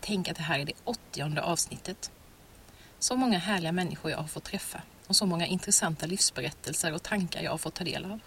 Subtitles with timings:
[0.00, 2.10] Tänk att det här är det åttionde avsnittet.
[2.98, 7.42] Så många härliga människor jag har fått träffa och så många intressanta livsberättelser och tankar
[7.42, 8.20] jag har fått ta del av.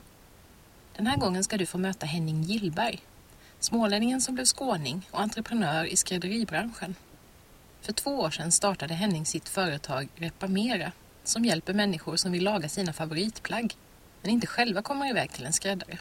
[0.96, 3.00] Den här gången ska du få möta Henning Gillberg,
[3.60, 6.96] smålänningen som blev skåning och entreprenör i skrädderibranschen.
[7.82, 10.92] För två år sedan startade Henning sitt företag Repamera
[11.24, 13.76] som hjälper människor som vill laga sina favoritplagg
[14.22, 16.00] men inte själva kommer iväg till en skräddare.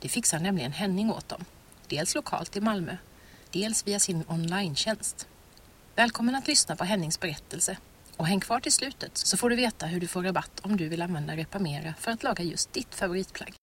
[0.00, 1.44] Det fixar nämligen Henning åt dem,
[1.88, 2.96] dels lokalt i Malmö,
[3.52, 4.74] dels via sin online
[5.96, 7.76] Välkommen att lyssna på Hennings berättelse
[8.16, 10.88] och häng kvar till slutet så får du veta hur du får rabatt om du
[10.88, 13.54] vill använda Reparmera för att laga just ditt favoritplagg.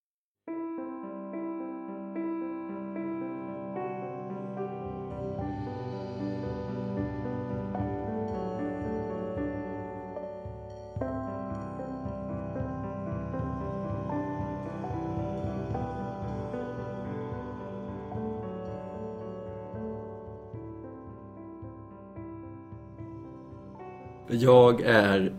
[24.41, 25.33] Jag är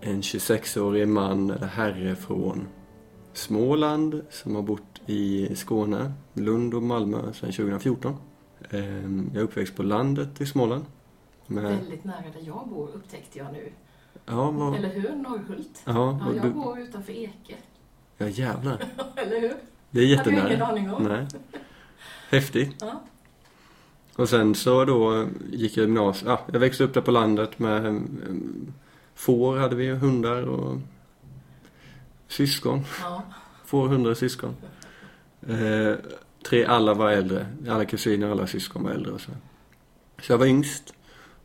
[0.00, 2.68] en 26-årig man eller herre från
[3.32, 8.16] Småland som har bott i Skåne, Lund och Malmö sedan 2014.
[8.70, 10.84] Ehm, jag är uppväxt på landet i Småland.
[11.46, 11.62] Med...
[11.62, 13.72] Väldigt nära där jag bor upptäckte jag nu.
[14.26, 14.76] Ja, var...
[14.76, 15.16] Eller hur?
[15.16, 15.82] Norrhult.
[15.84, 16.50] Ja, ja, jag du...
[16.50, 17.54] bor utanför Eke.
[18.18, 18.84] Ja, jävlar.
[19.16, 19.54] Eller hur?
[19.90, 20.42] Det är jättenära.
[20.42, 21.02] Hade ingen aning om.
[21.02, 21.26] Nej.
[22.30, 22.76] Häftigt.
[22.80, 23.02] Ja.
[24.16, 26.28] Och sen så då gick jag gymnasiet.
[26.28, 28.02] Ja, jag växte upp där på landet med
[29.14, 30.78] får hade vi, hundar och
[32.28, 32.84] syskon.
[33.02, 33.22] Ja.
[33.64, 34.56] Får, hundra syskon.
[35.48, 35.94] Eh,
[36.48, 37.46] tre, alla var äldre.
[37.68, 39.30] Alla kusiner, alla syskon var äldre och så.
[40.22, 40.94] Så jag var yngst.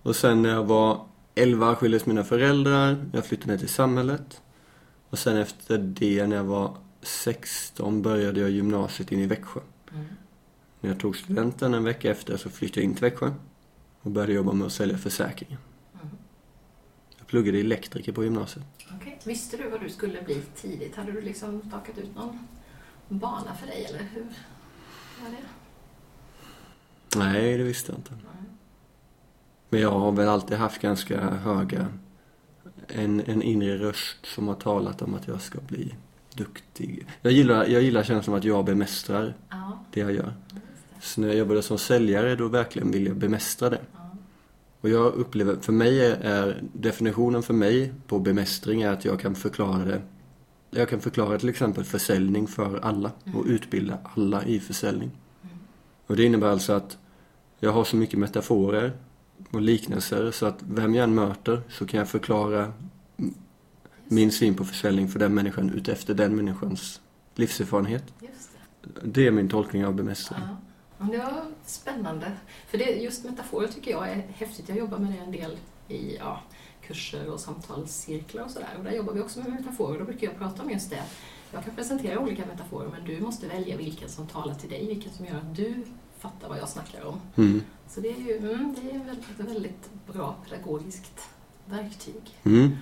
[0.01, 3.05] Och sen när jag var 11 skildes mina föräldrar.
[3.13, 4.41] Jag flyttade ner till samhället.
[5.09, 9.59] Och sen efter det, när jag var 16, började jag gymnasiet in i Växjö.
[9.93, 10.05] Mm.
[10.81, 13.31] När jag tog studenten en vecka efter så flyttade jag in till Växjö
[14.01, 15.59] och började jobba med att sälja försäkringen.
[15.93, 16.15] Mm.
[17.17, 18.65] Jag pluggade elektriker på gymnasiet.
[18.97, 19.13] Okay.
[19.23, 20.95] Visste du vad du skulle bli tidigt?
[20.95, 22.47] Hade du liksom stakat ut någon
[23.07, 24.25] bana för dig eller hur
[25.21, 25.37] var det?
[27.17, 28.13] Nej, det visste jag inte.
[28.13, 28.45] Mm.
[29.69, 31.87] Men jag har väl alltid haft ganska höga
[32.87, 35.95] en, en inre röst som har talat om att jag ska bli
[36.33, 37.07] duktig.
[37.21, 39.85] Jag gillar, jag gillar känslan av att jag bemästrar ja.
[39.91, 40.33] det jag gör.
[40.99, 43.81] Så när jag jobbade som säljare då verkligen vill jag bemästra det.
[44.81, 49.35] Och jag upplever, för mig är definitionen för mig på bemästring är att jag kan
[49.35, 50.01] förklara det.
[50.69, 53.51] Jag kan förklara till exempel försäljning för alla och mm.
[53.51, 55.11] utbilda alla i försäljning.
[55.43, 55.57] Mm.
[56.07, 56.97] Och det innebär alltså att
[57.59, 58.91] jag har så mycket metaforer
[59.51, 62.73] och liknelser så att vem jag än möter så kan jag förklara
[64.03, 67.01] min syn på försäljning för den människan utefter den människans
[67.35, 68.03] livserfarenhet.
[68.19, 68.27] Det.
[69.03, 69.27] det.
[69.27, 70.39] är min tolkning av bemästring.
[70.47, 70.66] Ja.
[70.97, 72.31] Det var spännande.
[72.67, 74.69] För det, just metaforer tycker jag är häftigt.
[74.69, 76.41] Jag jobbar med det en del i ja,
[76.81, 78.75] kurser och samtalscirklar och sådär.
[78.77, 79.99] Och där jobbar vi också med metaforer.
[79.99, 81.03] Då brukar jag prata om just det.
[81.51, 85.11] Jag kan presentera olika metaforer men du måste välja vilken som talar till dig, vilken
[85.11, 85.85] som gör att du
[86.19, 87.21] fattar vad jag snackar om.
[87.35, 87.61] Mm.
[87.87, 91.29] Så det är ju mm, det är väldigt, väldigt bra pedagogiskt
[91.65, 92.21] verktyg.
[92.43, 92.77] Mm.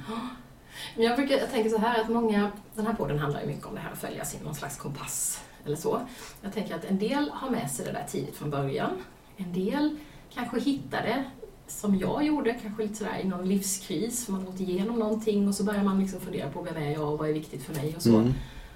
[0.96, 3.66] Men jag, brukar, jag tänker så här att många, den här podden handlar ju mycket
[3.66, 6.02] om det här att följa sin någon slags kompass eller så.
[6.42, 8.92] Jag tänker att en del har med sig det där tidigt från början.
[9.38, 9.98] En del
[10.34, 11.24] kanske hittar det
[11.68, 15.56] som jag gjorde, kanske lite sådär i någon livskris, man har gått igenom någonting och
[15.56, 17.96] så börjar man liksom fundera på vem är jag och vad är viktigt för mig
[17.96, 18.18] och så.
[18.18, 18.34] Mm.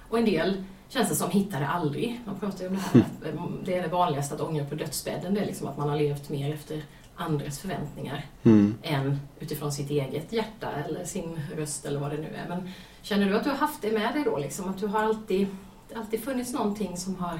[0.09, 2.21] Och en del känns det som hittar det aldrig.
[2.25, 4.75] Man pratar ju om det här att eh, det är det vanligaste att ångra på
[4.75, 6.83] dödsbädden, det är liksom att man har levt mer efter
[7.15, 8.75] andres förväntningar mm.
[8.83, 12.49] än utifrån sitt eget hjärta eller sin röst eller vad det nu är.
[12.49, 12.69] Men
[13.01, 15.47] känner du att du har haft det med dig då, liksom, att du har alltid
[15.95, 17.39] alltid funnits någonting som har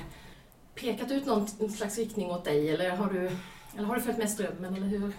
[0.76, 3.30] pekat ut någon slags riktning åt dig eller har du,
[3.78, 5.12] eller har du följt med strömmen eller hur?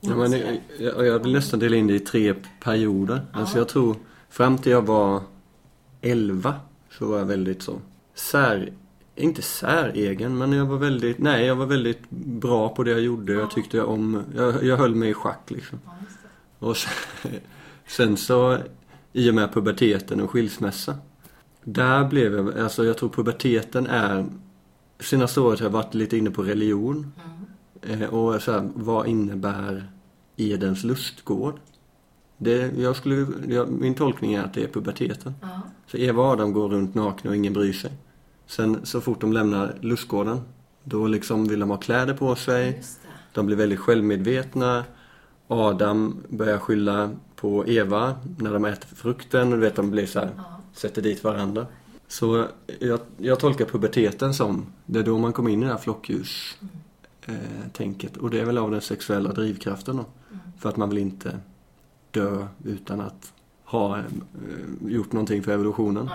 [0.00, 0.32] Ja, men
[0.78, 3.26] jag, jag vill nästan dela in det i tre perioder.
[3.32, 3.40] Ja.
[3.40, 3.96] Alltså jag tror
[4.28, 5.22] fram till jag var
[6.00, 6.54] 11
[6.90, 7.80] så var jag väldigt så
[8.14, 8.72] sär,
[9.14, 13.32] inte säregen men jag var väldigt, nej jag var väldigt bra på det jag gjorde.
[13.32, 13.40] Ja.
[13.40, 15.80] Jag tyckte om, jag, jag höll mig i schack liksom.
[15.84, 15.92] Ja,
[16.58, 16.92] och sen,
[17.86, 18.58] sen så
[19.12, 20.98] i och med puberteten och skilsmässa
[21.68, 24.26] där blev jag, alltså jag tror puberteten är
[25.00, 27.12] Senaste året har jag varit lite inne på religion.
[27.82, 28.02] Mm.
[28.02, 29.90] Eh, och så här, vad innebär
[30.36, 31.54] Edens lustgård.
[32.38, 35.34] Det, jag skulle, jag, min tolkning är att det är puberteten.
[35.40, 35.60] Ja.
[35.86, 37.92] Så Eva och Adam går runt nakna och ingen bryr sig.
[38.46, 40.40] Sen så fort de lämnar lustgården,
[40.84, 42.82] då liksom vill de ha kläder på sig.
[43.32, 44.84] De blir väldigt självmedvetna.
[45.48, 50.18] Adam börjar skylla på Eva när de äter frukten och du vet de blir så
[50.18, 50.55] här, Ja.
[50.76, 51.66] Sätter dit varandra.
[52.08, 52.46] Så
[52.80, 56.58] jag, jag tolkar puberteten som, det är då man kommer in i det här flockljus
[57.26, 58.16] eh.
[58.20, 60.04] Och det är väl av den sexuella drivkraften då.
[60.58, 61.38] För att man vill inte
[62.10, 63.32] dö utan att
[63.64, 64.04] ha eh,
[64.86, 66.10] gjort någonting för evolutionen.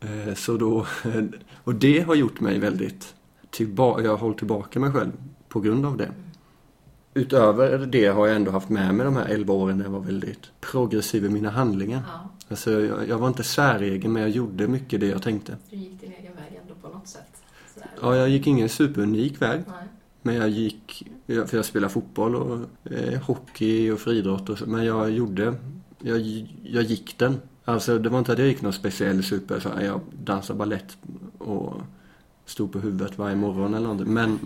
[0.00, 0.86] Eh, Så då,
[1.64, 3.14] och det har gjort mig väldigt
[3.50, 5.12] tillbaka, jag har hållit tillbaka mig själv
[5.48, 6.12] på grund av det.
[7.16, 10.00] Utöver det har jag ändå haft med mig de här 11 åren när jag var
[10.00, 12.02] väldigt progressiv i mina handlingar.
[12.06, 12.30] Ja.
[12.48, 15.56] Alltså jag, jag var inte säregen men jag gjorde mycket det jag tänkte.
[15.70, 17.42] Du gick din egen väg ändå på något sätt.
[17.74, 17.88] Sådär.
[18.00, 19.62] Ja, jag gick ingen superunik väg.
[19.66, 19.88] Nej.
[20.22, 22.58] Men jag gick, för jag spelade fotboll och
[22.92, 25.54] eh, hockey och friidrott och så, men jag gjorde,
[25.98, 26.20] jag,
[26.62, 27.40] jag gick den.
[27.64, 30.96] Alltså det var inte att jag gick någon speciell super, så jag dansade ballett
[31.38, 31.74] och
[32.46, 34.14] stod på huvudet varje morgon eller någonting.
[34.14, 34.38] Men,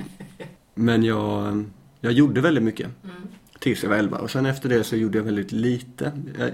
[0.74, 1.64] men jag,
[2.00, 2.90] jag gjorde väldigt mycket.
[3.04, 3.16] Mm.
[3.58, 6.12] Tills jag var 11 och sen efter det så gjorde jag väldigt lite.
[6.38, 6.52] Jag, I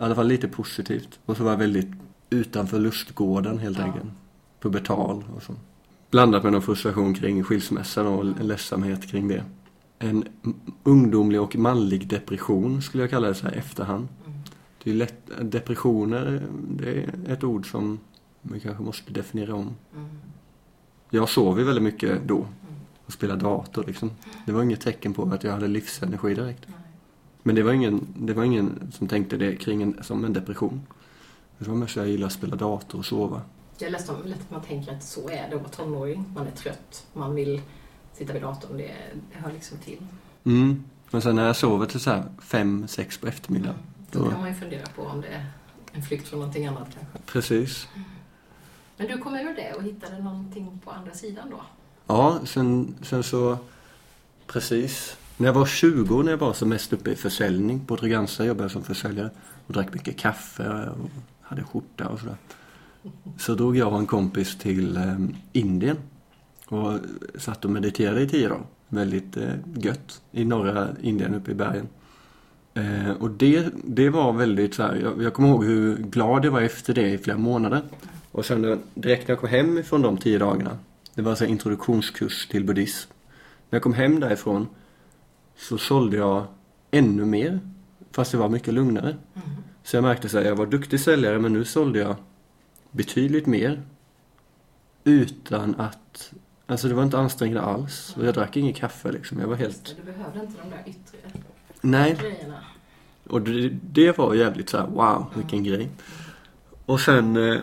[0.00, 1.18] alla fall lite positivt.
[1.24, 1.88] Och så var jag väldigt
[2.30, 3.84] utanför lustgården helt Ja.
[3.84, 4.04] enkelt.
[4.60, 5.54] Pubertal och så.
[6.10, 9.44] Blandat med någon frustration kring skilsmässan och en ledsamhet kring det.
[9.98, 10.24] En
[10.82, 14.08] ungdomlig och manlig depression skulle jag kalla det så här efterhand.
[14.26, 14.38] Mm.
[14.84, 17.98] Det är lätt, depressioner, det är ett ord som
[18.42, 19.70] man kanske måste definiera om.
[19.94, 20.08] Mm.
[21.10, 22.46] Jag sov ju väldigt mycket då
[23.08, 24.10] och spelade dator liksom.
[24.46, 26.66] Det var inget tecken på att jag hade livsenergi direkt.
[27.42, 30.86] Men det var ingen, det var ingen som tänkte det kring en, som en depression.
[31.58, 33.42] Det var mest att jag gillar att spela dator och sova.
[33.78, 36.24] Jag läste om lätt att man tänker att så är det att vara tonåring.
[36.36, 37.62] Man är trött, man vill
[38.12, 38.76] sitta vid datorn.
[38.76, 38.94] Det,
[39.32, 39.98] det hör liksom till.
[40.44, 40.84] Mm.
[41.10, 43.76] Men sen när jag sover till så här fem, sex på eftermiddagen.
[44.10, 45.46] Då Då, kan man ju fundera på om det är
[45.92, 47.18] en flykt från någonting annat kanske.
[47.32, 47.88] precis.
[48.96, 51.60] Men du kom ur det och hittade någonting på andra sidan då?
[52.08, 53.58] Ja, sen, sen så...
[54.46, 55.16] Precis.
[55.36, 58.64] När jag var 20, när jag var som mest uppe i försäljning på Treganza, jobbade
[58.64, 59.30] jag som försäljare
[59.66, 61.10] och drack mycket kaffe och
[61.42, 62.36] hade skjorta och sådär.
[63.38, 65.16] Så drog jag och en kompis till eh,
[65.52, 65.96] Indien
[66.66, 66.92] och
[67.38, 68.62] satt och mediterade i tio dagar.
[68.88, 71.88] Väldigt eh, gött i norra Indien uppe i bergen.
[72.74, 76.50] Eh, och det, det var väldigt så här, jag, jag kommer ihåg hur glad jag
[76.50, 77.82] var efter det i flera månader.
[78.32, 80.78] Och sen direkt när jag kom hem från de tio dagarna,
[81.18, 83.10] det var här introduktionskurs till buddhism.
[83.70, 84.68] När jag kom hem därifrån
[85.56, 86.46] så sålde jag
[86.90, 87.60] ännu mer,
[88.12, 89.08] fast det var mycket lugnare.
[89.08, 89.48] Mm.
[89.82, 92.16] Så jag märkte så här, jag var duktig säljare men nu sålde jag
[92.90, 93.82] betydligt mer
[95.04, 96.32] utan att,
[96.66, 98.16] alltså det var inte ansträngande alls.
[98.16, 101.18] Och jag drack ingen kaffe liksom, jag var helt, Du behövde inte de där yttre
[101.80, 102.16] nej.
[102.20, 102.60] grejerna.
[103.26, 105.88] Och det, det var jävligt så här: wow, vilken grej.
[106.86, 107.60] Och sen, eh,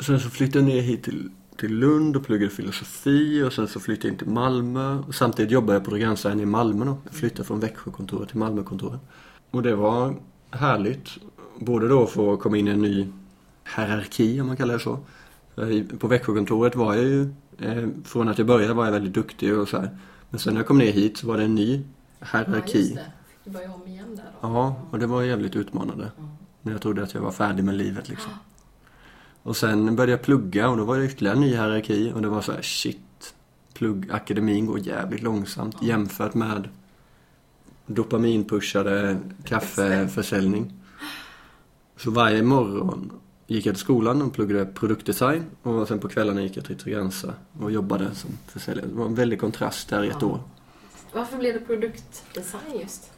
[0.00, 3.80] sen så flyttade jag ner hit till, till Lund och pluggade filosofi och sen så
[3.80, 4.98] flyttade jag in till Malmö.
[5.08, 6.98] Och samtidigt jobbade jag på Drogransa i Malmö då.
[7.04, 9.00] Jag flyttade från Växjökontoret till Malmökontoret.
[9.50, 10.14] Och det var
[10.50, 11.08] härligt.
[11.58, 13.08] Både då för att komma in i en ny
[13.76, 14.98] hierarki om man kallar det så.
[15.56, 17.22] Eh, På Växjökontoret var jag ju,
[17.58, 19.98] eh, från att jag började var jag väldigt duktig och så här.
[20.30, 21.82] Men sen när jag kom ner hit så var det en ny
[22.18, 22.78] Ja, hierarki.
[22.78, 23.12] just det.
[23.44, 24.48] Du börja om igen där då?
[24.48, 26.10] Ja, och det var jävligt utmanande.
[26.18, 26.30] Mm.
[26.62, 28.30] När jag trodde att jag var färdig med livet liksom.
[29.46, 32.28] Och sen började jag plugga och då var det ytterligare en ny hierarki och det
[32.28, 33.34] var så här shit.
[33.74, 36.68] Plugg, akademin går jävligt långsamt jämfört med
[37.86, 40.72] dopaminpushade kaffeförsäljning.
[41.96, 43.12] Så varje morgon
[43.46, 47.34] gick jag till skolan och pluggade produktdesign och sen på kvällarna gick jag till Treganza
[47.60, 48.86] och jobbade som försäljare.
[48.86, 50.26] Det var en väldig kontrast där i ett Ja.
[50.26, 50.40] år.
[51.14, 53.10] Varför blev det produktdesign just?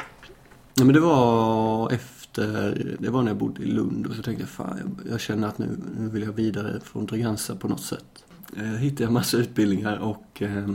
[0.74, 1.92] Ja, men det var
[2.38, 5.48] efter, det var när jag bodde i Lund och så tänkte jag fan, jag, känner
[5.48, 8.24] att nu, nu vill jag vidare från Treganza på något sätt.
[8.56, 10.68] Eh, hittade jag massa utbildningar och, eh,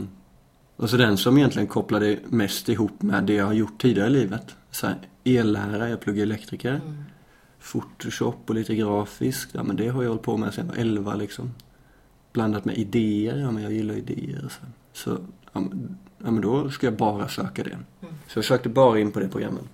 [0.76, 4.12] och så den som egentligen kopplade mest ihop med det jag har gjort tidigare i
[4.12, 4.56] livet.
[4.70, 6.80] Så här, ellära, jag pluggar elektriker.
[6.84, 7.04] Mm.
[7.72, 10.80] Photoshop och lite grafiskt, ja men det har jag hållit på med sedan jag var
[10.80, 11.54] 11 liksom.
[12.32, 14.48] Blandat med idéer, ja men jag gillar idéer.
[14.48, 14.60] Så,
[14.92, 15.18] så
[15.52, 17.70] ja, men, ja men då ska jag bara söka det.
[17.70, 18.14] Mm.
[18.28, 19.64] Så jag sökte bara in på det programmet.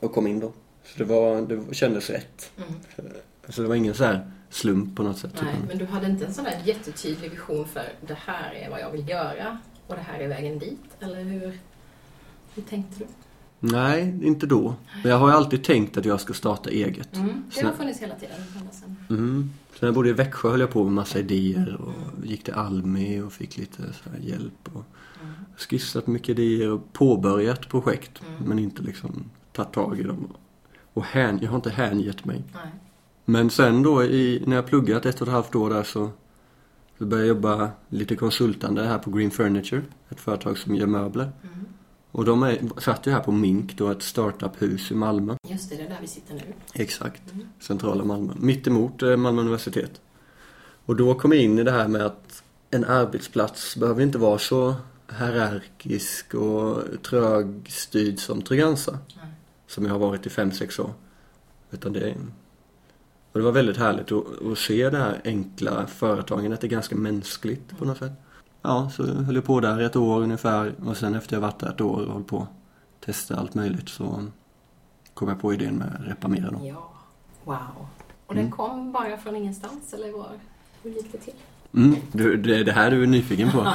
[0.00, 0.52] Och kom in då.
[0.84, 2.52] Så det, var, det kändes rätt.
[2.56, 3.10] Mm.
[3.48, 5.34] Så det var ingen så här slump på något sätt.
[5.42, 8.80] Nej, men du hade inte en sån där jättetydlig vision för det här är vad
[8.80, 10.80] jag vill göra och det här är vägen dit?
[11.00, 11.58] Eller hur,
[12.54, 13.06] hur tänkte du?
[13.62, 14.74] Nej, inte då.
[15.02, 17.16] Men jag har ju alltid tänkt att jag ska starta eget.
[17.16, 17.44] Mm.
[17.54, 18.36] Det har funnits hela tiden.
[19.10, 19.50] Mm.
[19.70, 22.54] Så när jag bodde i Växjö höll jag på med massa idéer och gick till
[22.54, 23.82] Almi och fick lite
[24.20, 24.68] hjälp.
[24.72, 24.84] Och
[25.22, 25.34] Mm.
[25.56, 28.20] skissat mycket idéer och påbörjat projekt.
[28.28, 28.48] Mm.
[28.48, 30.28] Men inte liksom tagit tag i dem.
[30.94, 32.42] Och hän, jag har inte hängett mig.
[32.54, 32.72] Nej.
[33.24, 36.10] Men sen då i, när jag pluggat ett och ett halvt år där så,
[36.98, 39.82] så började jag jobba lite konsultande här på Green Furniture.
[40.08, 41.32] Ett företag som gör möbler.
[41.42, 41.66] Mm.
[42.12, 45.36] Och de är, satt ju här på Mink då, ett startup-hus i Malmö.
[45.48, 46.40] Just det, det är där vi sitter nu.
[46.74, 47.32] Exakt.
[47.32, 47.46] Mm.
[47.60, 48.32] Centrala Malmö.
[48.36, 50.00] Mitt emot eh, Malmö universitet.
[50.86, 54.38] Och då kom jag in i det här med att en arbetsplats behöver inte vara
[54.38, 54.74] så
[55.18, 58.98] hierarkisk och trögstyrd som Trygg-Hansa.
[59.70, 60.92] Som jag har varit i fem sex år.
[61.70, 62.14] Utan det
[63.32, 66.60] och det var väldigt härligt att, att se det här enkla företagandet.
[66.60, 68.12] Det är ganska mänskligt på något sätt.
[68.62, 70.74] Ja, så höll jag på där ett år ungefär.
[70.86, 72.46] Och sen efter jag varit där ett år och hållit på
[73.00, 74.24] testa allt möjligt så
[75.14, 76.60] kom jag på idén med Repamera då.
[76.66, 76.90] Ja.
[77.44, 77.56] Wow.
[78.26, 78.44] Och Mm.
[78.44, 80.28] den kom bara från ingenstans, eller var,
[80.82, 81.34] hur gick det till?
[81.74, 83.72] Mm, det är det här du är nyfiken på?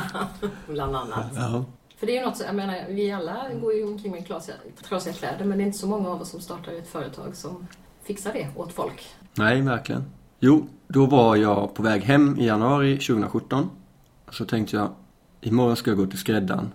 [0.74, 1.25] Bland annat.
[1.36, 1.66] Ja.
[1.98, 5.14] För det är ju något, jag menar, vi alla går ju omkring med trasiga, trasiga
[5.14, 7.68] kläder, men det är inte så många av oss som startar ett företag som
[8.04, 9.08] fixar det åt folk.
[9.34, 10.04] Nej, verkligen.
[10.40, 13.70] Jo, då var jag på väg hem i januari 2017.
[14.30, 14.90] Så tänkte jag,
[15.42, 16.72] imorgon ska jag gå till skräddaren.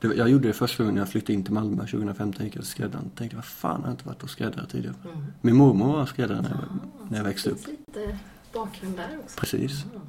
[0.00, 2.44] Det, jag gjorde det första gången jag flyttade in till Malmö 2015.
[2.44, 3.10] gick jag till skräddaren.
[3.10, 4.94] Tänkte, vad fan, jag har inte varit hos skräddare tidigare.
[5.04, 5.24] Mm.
[5.40, 7.64] Min mormor var skräddare när jag, när jag växte det upp.
[7.64, 8.18] finns lite
[8.52, 9.40] bakgrund där också.
[9.40, 9.84] Precis.
[9.84, 10.00] Mm.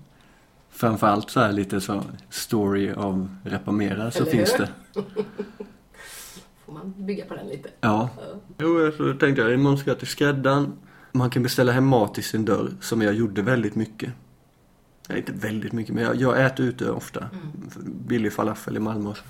[0.75, 4.57] Framförallt så här lite så story av repamerare så Eller finns hur?
[4.59, 4.69] det.
[6.65, 7.69] Får man bygga på den lite.
[7.81, 8.09] Ja.
[8.17, 8.39] Ja.
[8.57, 10.73] Jo, så tänkte jag, imorgon ska jag till skräddaren.
[11.11, 14.13] Man kan beställa hem mat till sin dörr, som jag gjorde väldigt mycket.
[15.09, 17.19] Nej, inte väldigt mycket, men jag, jag äter ute ofta.
[17.19, 17.41] Mm.
[18.07, 19.23] Billig falafel i Malmö och så.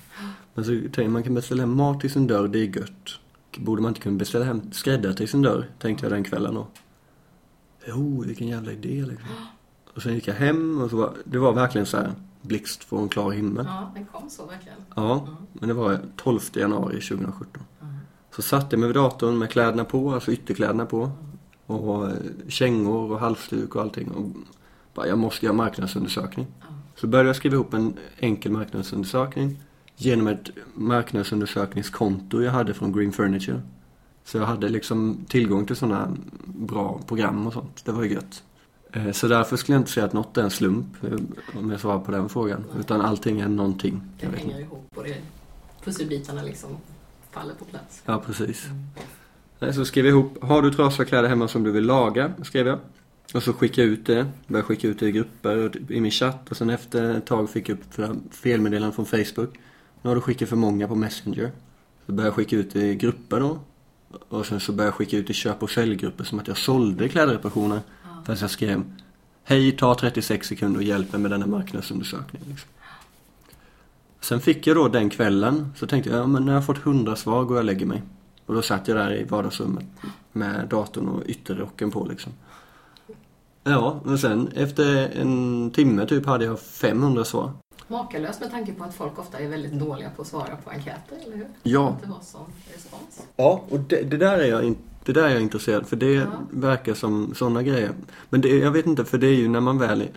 [0.54, 3.10] Men så tänkte jag, man kan beställa hem mat till sin dörr, det är gött.
[3.56, 6.66] Borde man inte kunna beställa hem skräddare till sin dörr, tänkte jag den kvällen då.
[7.86, 9.28] Jo, vilken jävla idé liksom.
[9.96, 12.12] Och sen gick jag hem och så var, det var verkligen så här
[12.42, 13.64] blixt från klar himmel.
[13.68, 14.78] Ja, den kom så verkligen.
[14.96, 15.34] Ja, Mm.
[15.52, 17.62] men det var 12 januari 2017.
[17.82, 17.94] Mm.
[18.36, 21.10] Så satte jag mig vid datorn med kläderna på, alltså ytterkläderna på.
[21.66, 22.12] Och eh,
[22.48, 24.08] kängor och halsduk och allting.
[24.10, 24.30] Och
[24.94, 26.46] bara, jag måste göra marknadsundersökning.
[26.96, 29.62] Så började jag skriva ihop en enkel marknadsundersökning.
[29.96, 33.60] Genom ett marknadsundersökningskonto jag hade från Green Furniture.
[34.24, 37.84] Så jag hade liksom tillgång till sådana bra program och sånt.
[37.84, 38.42] Det var ju gött.
[38.96, 41.80] Eh, Så därför skulle jag inte säga att något är en slump, eh, om jag
[41.80, 42.64] svarar på den frågan.
[42.80, 44.02] Utan allting är någonting.
[44.20, 45.16] Det hänger ihop och det,
[45.84, 46.70] pusselbitarna liksom
[47.30, 48.02] faller på plats.
[48.06, 48.66] Ja, precis.
[49.60, 49.72] Mm.
[49.74, 52.32] Så skrev jag ihop, har du trasiga kläder hemma som du vill laga?
[52.42, 52.78] Skrev jag.
[53.34, 54.26] Och så skickade jag ut det.
[54.46, 56.50] Började skicka ut det i grupper och i min chatt.
[56.50, 59.58] Och sen efter ett tag fick jag upp felmeddelanden från Facebook.
[60.02, 61.50] Nu har du skickat för många på Messenger.
[62.06, 63.58] Så började jag skicka ut det i grupper då.
[64.28, 67.08] Och sen så började jag skicka ut i köp och säljgrupper som att jag sålde
[67.08, 67.80] klädreparationer.
[68.26, 68.84] Fast jag skrev
[69.44, 72.42] Hej, ta 36 sekunder och hjälp mig med denna marknadsundersökning.
[72.48, 72.70] Liksom.
[74.20, 76.86] Sen fick jag då den kvällen, så tänkte jag, ja men när jag har fått
[76.86, 78.02] 100 svar går jag och lägger mig.
[78.46, 79.84] Och då satt jag där i vardagsrummet
[80.32, 82.32] med datorn och ytterrocken på liksom.
[83.64, 87.52] Ja, men sen efter en timme typ hade jag 500 svar.
[87.88, 91.16] Makalöst med tanke på att folk ofta är väldigt dåliga på att svara på enkäter,
[91.26, 91.48] eller hur?
[91.62, 91.96] Ja.
[92.02, 93.26] Det var sån respons.
[93.36, 96.12] Ja, och det, det där är jag in, det där är jag intresserad för det
[96.12, 96.26] Ja.
[96.50, 97.92] verkar som sådana grejer.
[98.30, 100.08] Men det, jag vet inte, för det är ju när man väl är,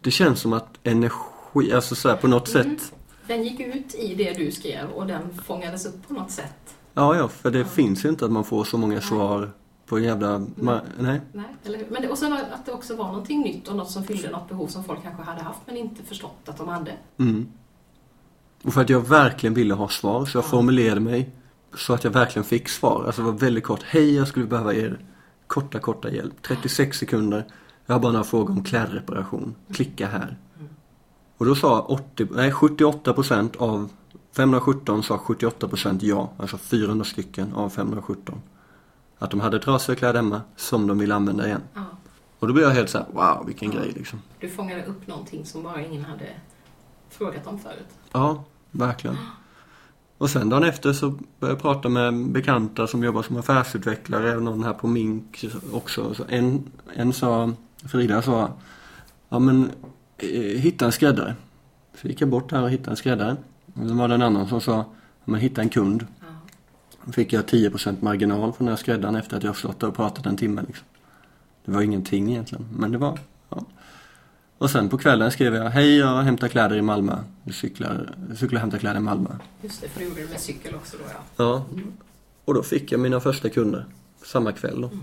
[0.00, 2.76] Det känns som att energi, alltså så här, på något Mm.
[2.78, 2.92] sätt.
[3.26, 6.74] Den gick ut i det du skrev och den fångades upp på något sätt.
[6.94, 7.64] Ja, ja, för det Ja.
[7.64, 9.02] finns ju inte att man får så många Nej.
[9.02, 9.50] svar
[9.86, 11.20] på en jävla, ma- nej.
[11.32, 11.86] Nej, eller hur?
[11.90, 14.48] Men det, och sen att det också var någonting nytt och något som fyllde något
[14.48, 16.92] behov som folk kanske hade haft men inte förstått att de hade.
[17.18, 17.48] Mm.
[18.64, 20.48] Och för att jag verkligen ville ha svar så jag Ja.
[20.48, 21.30] formulerade mig
[21.78, 23.04] så att jag verkligen fick svar.
[23.06, 23.82] Alltså det var väldigt kort.
[23.82, 24.98] Hej, jag skulle behöva er
[25.46, 26.34] korta, korta hjälp.
[26.42, 27.44] 36 sekunder.
[27.86, 29.54] Jag har bara några frågor om klädreparation.
[29.72, 30.36] Klicka här.
[31.38, 33.90] Och då sa 80, nej, 78% av
[34.32, 36.30] 517 sa 78% ja.
[36.38, 38.40] Alltså 400 stycken av 517.
[39.18, 41.62] Att de hade trasiga kläder hemma som de ville använda igen.
[41.74, 41.84] Ja.
[42.38, 43.78] Och då blev jag helt så här: wow vilken Ja.
[43.78, 44.22] grej liksom.
[44.40, 46.26] Du fångade upp någonting som bara ingen hade
[47.10, 47.88] frågat om förut.
[48.12, 49.16] Ja, verkligen.
[50.18, 54.42] Och sen dagen efter så började jag prata med bekanta som jobbar som affärsutvecklare och
[54.42, 56.14] någon här på Mink också.
[56.14, 57.52] Så en, en sa,
[57.84, 58.52] Frida sa,
[59.28, 59.70] ja men
[60.16, 61.34] eh, hitta en skräddare.
[61.94, 63.36] Så gick jag bort här och hittade en skräddare.
[63.74, 64.84] Och sen var det en annan som sa, ja,
[65.24, 66.06] men hitta en kund.
[67.04, 70.26] Då fick jag 10% marginal från den här skräddaren efter att jag stått och pratat
[70.26, 70.86] en timme liksom.
[71.64, 73.18] Det var ingenting egentligen, men det var.
[74.58, 77.16] Och sen på kvällen skrev jag, hej jag hämtar kläder i Malmö.
[77.44, 79.30] Jag cyklar, jag cyklar och hämtar kläder i Malmö.
[79.62, 81.44] Just det, för du gjorde det med cykel också då ja.
[81.44, 81.64] Ja.
[82.44, 83.86] Och då fick jag mina första kunder.
[84.24, 84.86] Samma kväll då.
[84.86, 85.00] Mm.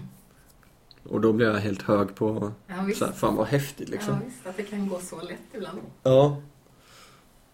[1.03, 2.99] Och då blev jag helt hög på, Ja visst.
[2.99, 4.13] så här, fan vad häftigt liksom.
[4.13, 5.77] Ja visst, att det kan gå så lätt ibland.
[6.03, 6.37] Ja.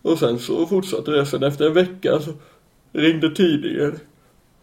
[0.02, 1.26] Och sen så fortsatte det.
[1.26, 2.34] Sen efter en vecka så
[2.92, 4.00] ringde tidningen.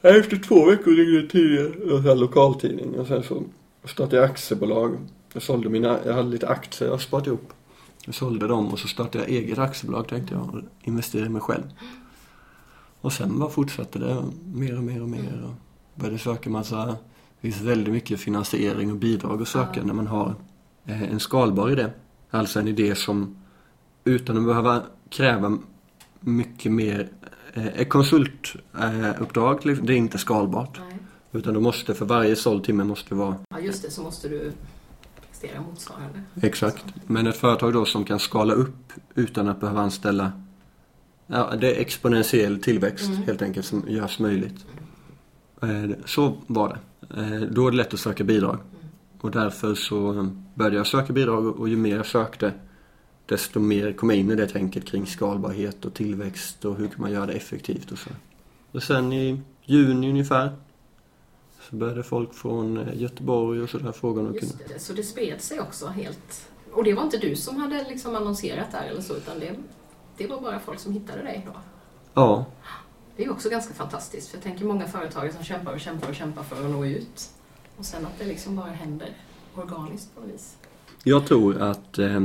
[0.03, 2.99] Efter två veckor ringde tidningen, en lokaltidning.
[2.99, 3.43] Och sen så
[3.85, 4.97] startade jag aktiebolag.
[5.33, 7.53] Jag sålde mina, jag hade lite aktier jag sparat ihop.
[8.05, 11.43] Jag sålde dem och så startade jag eget aktiebolag tänkte jag och investerade i mig
[11.43, 11.63] själv.
[13.01, 15.45] Och sen bara fortsatte det mer och mer och mer.
[15.45, 15.55] Och
[16.01, 16.97] började söka massa, det
[17.41, 20.35] finns väldigt mycket finansiering och bidrag att söka när man har
[20.85, 21.87] eh, en skalbar idé.
[22.31, 23.37] Alltså en idé som
[24.05, 25.59] utan att behöva kräva
[26.21, 27.09] mycket mer
[27.55, 30.81] eh, ett konsultuppdrag, det är inte skalbart.
[30.89, 30.99] Nej.
[31.33, 34.53] Utan då måste för varje såld timme måste vara Ja, just det, så måste du
[35.41, 36.21] prestera motsvarande.
[36.43, 36.85] Exakt.
[37.07, 40.33] Men ett företag då som kan skala upp utan att behöva anställa
[41.27, 43.23] Ja, det är exponentiell tillväxt Mm.
[43.23, 44.67] helt enkelt som görs möjligt.
[45.63, 46.79] Eh, Så var det.
[47.21, 48.59] Eh, Då är det lätt att söka bidrag.
[49.21, 52.53] Och därför så började jag söka bidrag och ju mer jag sökte
[53.27, 57.01] desto mer kom jag in i det tänket kring skalbarhet och tillväxt och hur kan
[57.01, 58.11] man göra det effektivt och så.
[58.73, 60.51] Och sen i juni ungefär
[61.77, 65.03] började folk från eh, Göteborg och sådär fråga om de kunde Just det, så det
[65.03, 66.49] spred sig också helt.
[66.73, 69.55] Och det var inte du som hade liksom annonserat där eller så, utan det,
[70.17, 71.53] det var bara folk som hittade dig då.
[72.15, 72.45] Ja,
[73.17, 76.15] Det är också ganska fantastiskt, för jag tänker många företagare som kämpar och kämpar och
[76.15, 77.31] kämpar för att nå ut.
[77.77, 79.09] Och sen att det liksom bara händer
[79.55, 80.57] organiskt på något vis.
[81.05, 82.21] Jag tror att eh,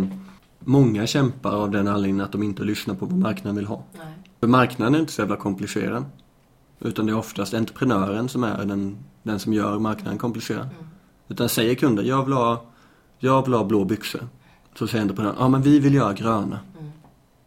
[0.60, 3.84] många kämpar av den anledningen att de inte lyssnar på vad marknaden vill ha.
[3.94, 4.14] Nej.
[4.40, 6.06] För marknaden är inte så jävla komplicerad.
[6.84, 10.62] Utan det är oftast entreprenören som är den, den som gör marknaden komplicerad.
[10.62, 10.86] Mm.
[11.28, 12.64] Utan säger kunden, jag vill ha,
[13.20, 14.28] jag vill ha blå byxor.
[14.76, 16.60] Så säger entreprenören, ja men vi vill göra gröna.
[16.80, 16.92] Mm.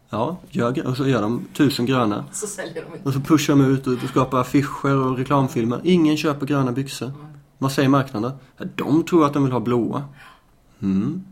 [0.09, 2.25] Ja, gör, och så gör de tusen gröna.
[2.31, 3.07] Så säljer de inte.
[3.07, 5.81] Och så pushar de ut och skapar affischer och reklamfilmer.
[5.83, 7.05] Ingen köper gröna byxor.
[7.05, 7.17] Mm.
[7.57, 8.65] Vad säger marknaden då?
[8.75, 10.03] De tror att de vill ha blåa.
[10.81, 11.23] Mm.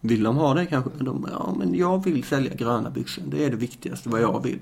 [0.00, 0.90] Vill de ha det kanske?
[0.98, 3.22] De, ja, men jag vill sälja gröna byxor.
[3.26, 4.58] Det är det viktigaste, vad jag vill.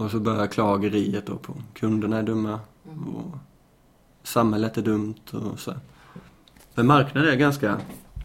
[0.00, 3.38] Och så börjar klageriet då på kunderna är dumma och
[4.22, 5.74] samhället är dumt och så.
[6.74, 7.80] Men marknaden är ganska,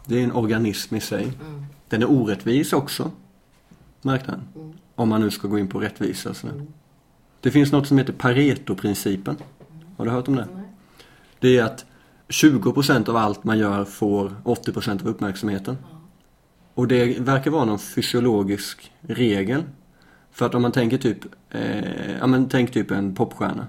[0.06, 1.24] det är en organism i sig.
[1.24, 1.66] Mm.
[1.90, 3.12] Den är orättvis också,
[4.02, 4.44] marknaden.
[4.56, 4.74] Mm.
[4.96, 6.34] Om man nu ska gå in på rättvisa.
[6.34, 6.48] Så.
[6.48, 6.68] Mm.
[7.42, 9.38] Det finns något som heter Pareto-principen.
[9.98, 10.48] Har du hört om det?
[11.40, 11.86] Det är att
[12.28, 15.78] 20% av allt man gör får 80% av uppmärksamheten.
[16.74, 19.64] Och det verkar vara någon fysiologisk regel.
[20.36, 21.18] För att om man tänker typ,
[21.50, 23.68] eh, ja men tänk typ en popstjärna.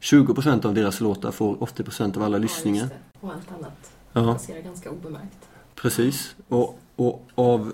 [0.00, 2.88] 20% av deras låtar får 80% av alla Ja, lyssningar.
[3.20, 5.36] Och allt annat Ja, passerar ganska obemärkt.
[5.74, 6.34] precis.
[6.48, 7.72] Och, och av,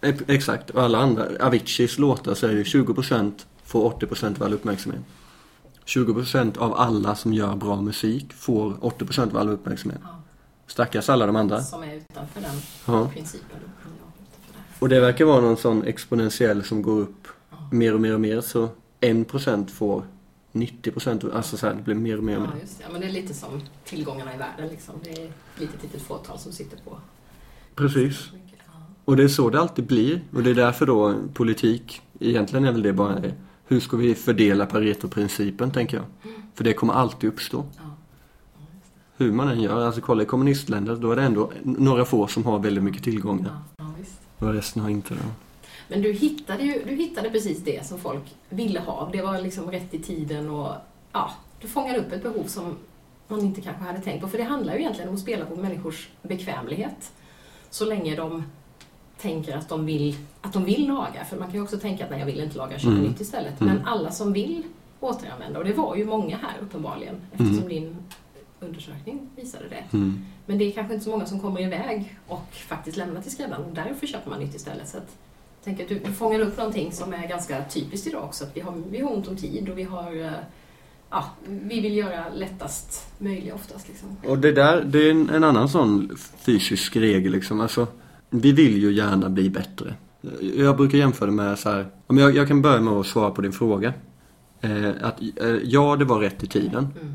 [0.00, 4.52] eh, exakt, och alla andra, Aviciis låtar så är det 20% får 80% av all
[4.54, 5.02] uppmärksamhet.
[5.84, 10.00] 20% av alla som gör bra musik får 80% av all uppmärksamhet.
[10.04, 10.08] Ja.
[10.66, 11.62] Stackars alla de andra.
[11.62, 12.54] Som är utanför den
[12.86, 13.08] Ja.
[13.14, 13.58] principen.
[14.78, 17.28] Och det verkar vara någon sån exponentiell som går upp.
[17.70, 18.40] Mer och mer och mer.
[18.40, 18.68] Så
[19.00, 20.04] 1% får
[20.52, 22.50] 90%, alltså så här, det blir mer och mer och mer.
[22.54, 22.84] Ja, just det.
[22.84, 24.68] Ja, men det är lite som tillgångarna i världen.
[24.68, 24.94] Liksom.
[25.04, 26.98] Det är ett litet, litet fåtal som sitter på
[27.74, 28.30] Precis.
[29.04, 30.20] Och det är så det alltid blir.
[30.32, 33.34] Och det är därför då politik, egentligen är väl det bara det.
[33.66, 36.06] Hur ska vi fördela Pareto-principen, tänker jag.
[36.54, 37.64] För det kommer alltid uppstå.
[37.76, 37.82] Ja.
[39.16, 39.86] Hur man än gör.
[39.86, 43.58] Alltså kolla i kommunistländer, då är det ändå några få som har väldigt mycket tillgångar.
[44.38, 45.20] Och resten har inte det.
[45.88, 49.08] Men du hittade ju du hittade precis det som folk ville ha.
[49.12, 50.72] Det var liksom rätt i tiden och
[51.12, 52.76] ja, du fångade upp ett behov som
[53.28, 54.28] man inte kanske hade tänkt på.
[54.28, 57.12] För det handlar ju egentligen om att spela på människors bekvämlighet.
[57.70, 58.44] Så länge de
[59.20, 61.24] tänker att de vill, att de vill laga.
[61.24, 63.04] För man kan ju också tänka att nej, jag vill inte laga, köpa Mm.
[63.04, 63.60] nytt istället.
[63.60, 63.74] Mm.
[63.74, 64.62] Men alla som vill
[65.00, 67.68] återanvända, och det var ju många här uppenbarligen, eftersom Mm.
[67.68, 67.96] din
[68.60, 69.84] undersökning visade det.
[69.96, 70.24] Mm.
[70.46, 73.64] Men det är kanske inte så många som kommer iväg och faktiskt lämnar till skräddaren
[73.64, 74.88] och därför köper man nytt istället.
[74.88, 75.27] Så att, jag
[75.64, 78.44] tänker att du, du fångar upp någonting som är ganska typiskt idag också.
[78.44, 80.30] Att vi, har, vi har ont om tid och vi har eh,
[81.10, 83.88] Ja, vi vill göra lättast möjliga oftast.
[83.88, 84.16] Liksom.
[84.24, 87.60] Och det där, det är en, en annan sån fysisk regel liksom.
[87.60, 87.86] Alltså,
[88.30, 89.94] vi vill ju gärna bli bättre.
[90.56, 93.42] Jag brukar jämföra det med så här, jag, jag kan börja med att svara på
[93.42, 93.92] din fråga.
[94.60, 96.88] Eh, att, eh, ja, det var rätt i tiden.
[97.00, 97.14] Mm.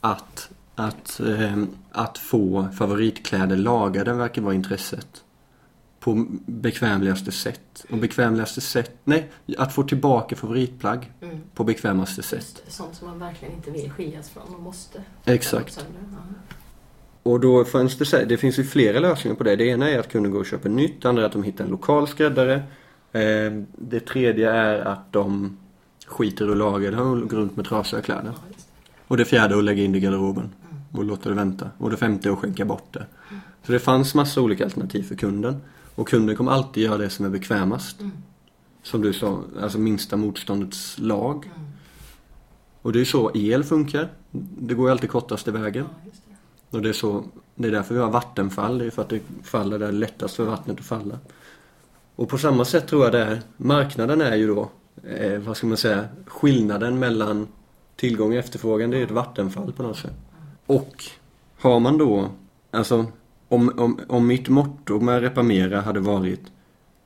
[0.00, 5.23] Att, att, eh, att få favoritkläder lagade verkar vara intresset.
[6.04, 7.84] På bekvämligaste sätt.
[7.90, 11.38] Och bekvämligaste sätt, nej, att få tillbaka favoritplagg Mm.
[11.54, 12.62] på bekvämaste sätt.
[12.68, 15.02] Sånt som man verkligen inte vill skiljas från och måste.
[15.24, 15.86] Exakt.
[17.22, 19.56] Och då finns det, det finns ju flera lösningar på det.
[19.56, 21.02] Det ena är att kunden går och köper nytt.
[21.02, 22.54] Det andra är att de hittar en lokal skräddare.
[23.12, 25.56] Eh, Det tredje är att de
[26.06, 28.32] skiter och lagar det och går runt med trasiga kläder.
[29.08, 30.82] Och det fjärde är att lägga in det i garderoben Mm.
[30.92, 31.70] och låta det vänta.
[31.78, 33.06] Och det femte är att skänka bort det.
[33.66, 35.56] Så det fanns massa olika alternativ för kunden.
[35.94, 38.00] Och kunden kommer alltid göra det som är bekvämast.
[38.00, 38.12] Mm.
[38.82, 41.50] som du sa, alltså minsta motståndets lag.
[42.82, 44.08] Och det är så el funkar.
[44.58, 45.84] Det går ju alltid kortaste vägen.
[45.88, 46.76] Ja, just det.
[46.76, 48.78] Och det är, så, det är därför vi har vattenfall.
[48.78, 51.18] Det är för att det faller där det är lättast för vattnet att falla.
[52.16, 53.42] Och på samma sätt tror jag det är.
[53.56, 54.70] Marknaden är ju då,
[55.02, 57.48] eh, vad ska man säga, skillnaden mellan
[57.96, 58.90] tillgång och efterfrågan.
[58.90, 60.14] Det är ett vattenfall på något sätt.
[60.66, 61.04] Och
[61.58, 62.28] har man då,
[62.70, 63.06] alltså
[63.48, 66.40] om, om, om mitt motto med Reparmera hade varit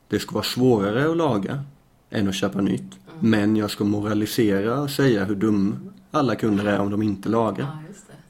[0.08, 1.64] det ska vara svårare att laga
[2.10, 2.98] än att köpa nytt.
[3.20, 7.66] Men jag ska moralisera och säga hur dum alla kunder är om de inte lagar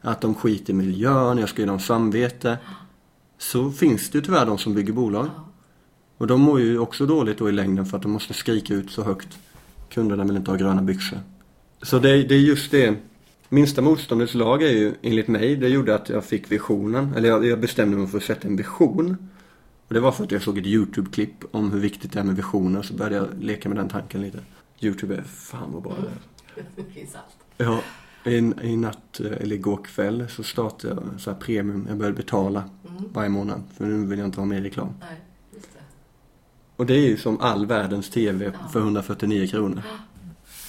[0.01, 2.59] Ja, att de skiter i miljön, jag ska ge dem samvete.
[3.38, 5.27] Så finns det ju tyvärr de som bygger bolag.
[5.37, 5.49] Ja.
[6.18, 8.90] Och de mår ju också dåligt då i längden för att de måste skrika ut
[8.90, 9.38] så högt.
[9.90, 11.18] Kunderna vill inte ha gröna byxor.
[11.83, 12.97] Så det, det är just det.
[13.48, 17.14] Minsta motståndets lag är ju, enligt mig, det gjorde att jag fick visionen.
[17.16, 19.28] Eller jag, jag bestämde mig för att sätta en vision.
[19.88, 22.37] Och det var för att jag såg ett YouTube-klipp om hur viktigt det är med
[22.37, 22.82] visioner.
[22.82, 24.38] Så började jag leka med den tanken lite.
[24.80, 26.08] YouTube är fan vad bra det
[26.61, 26.64] är.
[26.76, 27.37] Det finns allt.
[27.56, 27.80] Ja,
[28.30, 31.87] i, i natt, eh, eller igår kväll så startade jag så här premium.
[31.88, 32.64] Jag började betala
[33.12, 33.62] varje månad.
[33.76, 34.94] För nu vill jag inte ha mer reklam.
[35.00, 35.20] Nej,
[35.54, 35.80] just det.
[36.76, 39.82] Och det är ju som all världens TV för 149 kronor.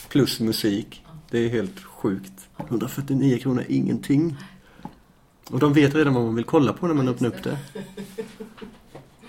[0.10, 1.06] Plus musik.
[1.32, 2.50] Det är helt sjukt.
[2.58, 4.38] 149 kronor är ingenting.
[5.52, 7.58] Och de vet redan vad man vill kolla på när man öppnar upp det.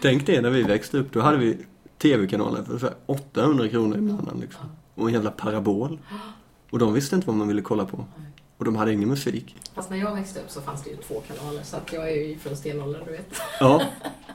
[0.02, 1.12] Tänk det när vi växte upp.
[1.12, 1.58] Då hade vi
[1.98, 4.66] TV-kanaler för så här 800 kronor i månaden liksom.
[4.94, 5.98] Och en jävla parabol.
[6.70, 8.04] Och de visste inte vad man ville kolla på.
[8.60, 9.56] Och de hade ingen musik.
[9.74, 12.14] Fast när jag växte upp så fanns det ju två kanaler så att jag är
[12.14, 13.34] ju från stenåldern, du vet.
[13.60, 13.82] Ja,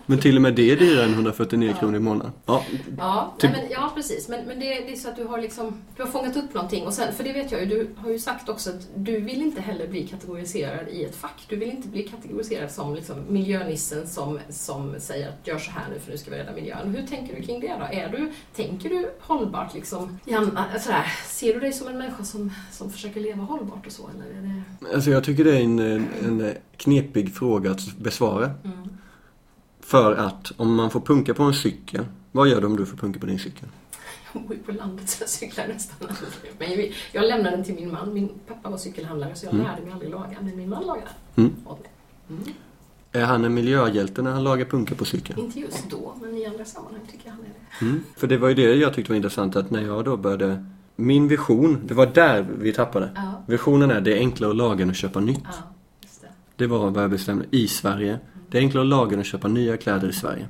[0.06, 2.32] men till och med det är dyrare än 149 kronor i månaden.
[2.46, 2.64] Ja,
[2.98, 4.28] Ja, Typ- nej, men, ja precis.
[4.28, 6.86] Men, men det, det är så att du har liksom, du har fångat upp någonting.
[6.86, 9.42] Och sen, för det vet jag ju, du har ju sagt också att du vill
[9.42, 11.46] inte heller bli kategoriserad i ett fack.
[11.50, 15.84] Du vill inte bli kategoriserad som liksom, miljönissen som, som säger att gör så här
[15.94, 16.96] nu för nu ska vi rädda miljön.
[16.96, 17.86] Hur tänker du kring det då?
[17.98, 20.20] Är du, tänker du hållbart liksom?
[20.26, 24.10] Janna, sådär, ser du dig som en människa som, som försöker leva hållbart och så?
[24.22, 24.96] Eller är det...
[24.96, 28.46] alltså jag tycker det är en, en knepig fråga att besvara.
[28.64, 28.78] Mm.
[29.80, 32.98] För att om man får punka på en cykel, vad gör du om du får
[32.98, 33.68] punka på din cykel?
[34.34, 36.54] Jag bor ju på landet så jag cyklar nästan aldrig.
[36.60, 38.14] Men jag, jag lämnade den till min man.
[38.14, 40.38] Min pappa var cykelhandlare så jag lärde mig aldrig laga.
[40.42, 41.56] Men min man lagade Mm.
[41.66, 41.90] åt mig.
[42.30, 42.44] Mm.
[43.12, 45.40] Är han en miljöhjälte när han lagar punka på cykeln?
[45.40, 47.50] Inte just då, men i andra sammanhang tycker jag han är
[47.80, 47.86] det.
[47.86, 48.04] Mm.
[48.18, 51.28] För det var ju det jag tyckte var intressant att när jag då började Min
[51.28, 53.10] vision, det var där vi tappade.
[53.16, 55.40] Ja, Visionen är det är enklare att laga än att köpa nytt.
[55.44, 55.52] ja
[56.22, 56.28] det.
[56.56, 58.20] Det var vad jag bestämde i Sverige.
[58.50, 60.48] Det är enklare att laga än att köpa nya kläder i Sverige.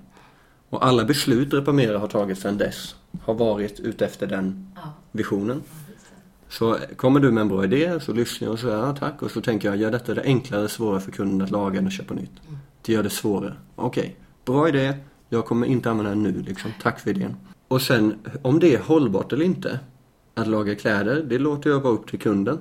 [0.69, 4.81] Och alla beslut Repamera har tagit sedan dess har varit utefter den Ja,
[5.11, 5.61] visionen.
[6.49, 9.21] Så kommer du med en bra idé så lyssnar jag och säger ja, tack.
[9.21, 11.87] Och så tänker jag, gör detta det enklare och svårare för kunden att laga än
[11.87, 12.31] att köpa nytt.
[12.81, 13.53] Det gör det svårare.
[13.75, 14.93] Okej, bra idé.
[15.29, 16.71] Jag kommer inte använda den nu liksom.
[16.81, 17.35] Tack för idén.
[17.67, 19.79] Och sen om det är hållbart eller inte
[20.35, 22.59] att laga kläder, det låter jag vara upp till kunden.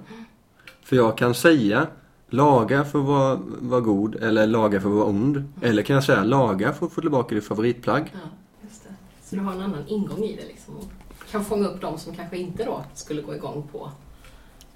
[0.82, 1.87] För jag kan säga
[2.28, 5.44] laga för att vara, vara god eller laga för att vara ond.
[5.62, 8.12] Eller kan jag säga laga för att få tillbaka ditt favoritplagg.
[8.12, 8.18] Ja,
[8.62, 8.94] just det.
[9.22, 10.90] Så du har en annan ingång i det liksom och
[11.30, 13.90] kan fånga upp de som kanske inte då skulle gå igång på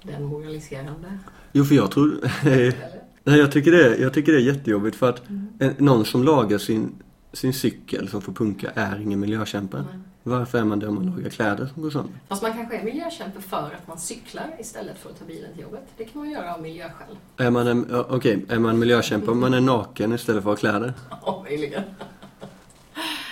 [0.03, 1.19] den moraliserande.
[1.51, 2.19] Jo, för jag tror...
[3.23, 5.21] Nej, jag tycker, det, jag tycker det är jättejobbigt för att
[5.59, 6.91] en, någon som lagar sin,
[7.33, 9.77] sin cykel som får punka är ingen miljökämpe.
[9.77, 9.99] Nej.
[10.29, 12.11] Varför är man om man lagar kläder som går sönder?
[12.27, 15.61] Fast man kanske är miljökämpe för att man cyklar istället för att ta bilen till
[15.61, 15.83] jobbet.
[15.97, 17.07] Det kan man göra av miljöskäl.
[17.37, 20.69] Är man en, okej, är man miljökämpe om man är naken istället för att ha
[20.71, 20.93] kläder?
[21.25, 21.83] Ja, möjligen.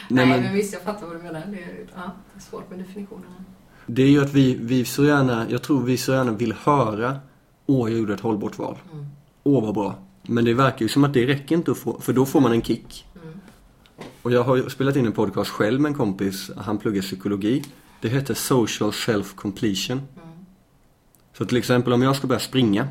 [0.10, 1.44] Nej, Nej, men- men visst, jag fattar vad du menar.
[1.48, 2.02] Det är, ja,
[2.34, 3.34] det är svårt med definitionerna.
[3.86, 7.20] Det är ju att vi, vi så gärna, jag tror vi så gärna vill höra
[7.70, 8.76] Åh, jag gjorde ett hållbart val.
[8.94, 9.06] Mm.
[9.44, 9.96] Åh, vad bra.
[10.22, 12.52] Men det verkar ju som att det räcker inte att få, för då får man
[12.52, 13.06] en kick.
[14.28, 14.40] Mm.
[14.42, 17.64] Och jag har spelat in en podcast själv med en kompis, han pluggar psykologi.
[18.02, 19.98] Det heter Social Self Completion.
[19.98, 20.28] Mm.
[21.38, 22.88] Så till exempel om jag ska börja springa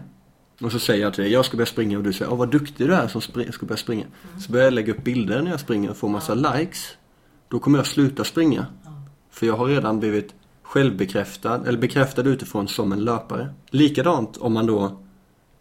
[0.60, 2.50] och så säger jag till dig, jag ska börja springa och du säger, åh vad
[2.50, 4.06] duktig du är som ska börja springa.
[4.38, 6.96] Så börjar jag lägga upp bilder när jag springer och får massa likes.
[7.48, 8.66] Då kommer jag sluta springa.
[9.30, 13.54] För jag har redan blivit självbekräftad, eller bekräftad utifrån som en löpare.
[13.70, 15.02] Likadant om man då,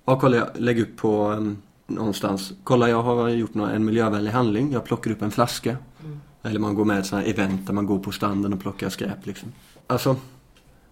[0.05, 4.71] ja kolla jag lägger upp på um, någonstans, kolla jag har gjort en miljövänlig handling,
[4.71, 5.77] jag plockar upp en flaska.
[6.03, 6.19] Mm.
[6.43, 8.59] Eller man går med i ett sånt här event där man går på stranden och
[8.59, 9.51] plockar skräp liksom.
[9.87, 10.15] Alltså,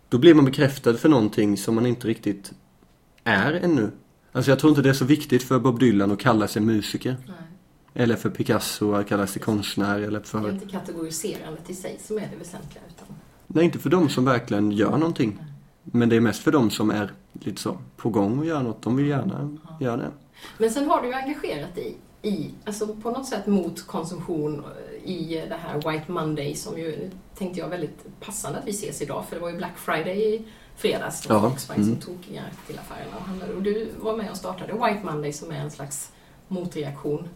[0.10, 2.53] då blir man bekräftad för någonting som man inte riktigt
[3.23, 3.91] är ännu.
[4.32, 7.15] Alltså jag tror inte det är så viktigt för Bob Dylan att kalla sig musiker.
[7.27, 7.36] Nej.
[7.93, 10.51] Eller för Picasso att kalla sig konstnär eller Det är för...
[10.51, 12.84] inte kategoriserandet i sig som är det väsentliga.
[12.95, 13.08] Utan,
[13.47, 15.39] Nej, inte för de som verkligen gör någonting.
[15.84, 18.82] Men det är mest för de som är lite så på gång och gör något.
[18.82, 20.12] De vill gärna göra det.
[20.58, 24.63] Men sen har du ju engagerat dig i, alltså på något sätt mot konsumtion
[25.03, 29.01] i det här White Monday som ju, nu tänkte jag väldigt passande att vi ses
[29.01, 31.89] idag för det var ju Black Friday i fredags folk sprang mm.
[31.89, 33.53] som tokiga till affärerna och handlade.
[33.53, 36.12] Och du var med och startade White Monday som är en slags
[36.47, 37.29] motreaktion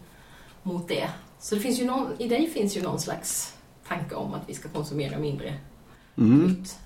[0.62, 1.10] mot det.
[1.38, 3.54] Så det finns ju någon, i dig finns ju någon slags
[3.88, 5.54] tanke om att vi ska konsumera mindre
[6.18, 6.46] Mm.
[6.46, 6.78] nytt.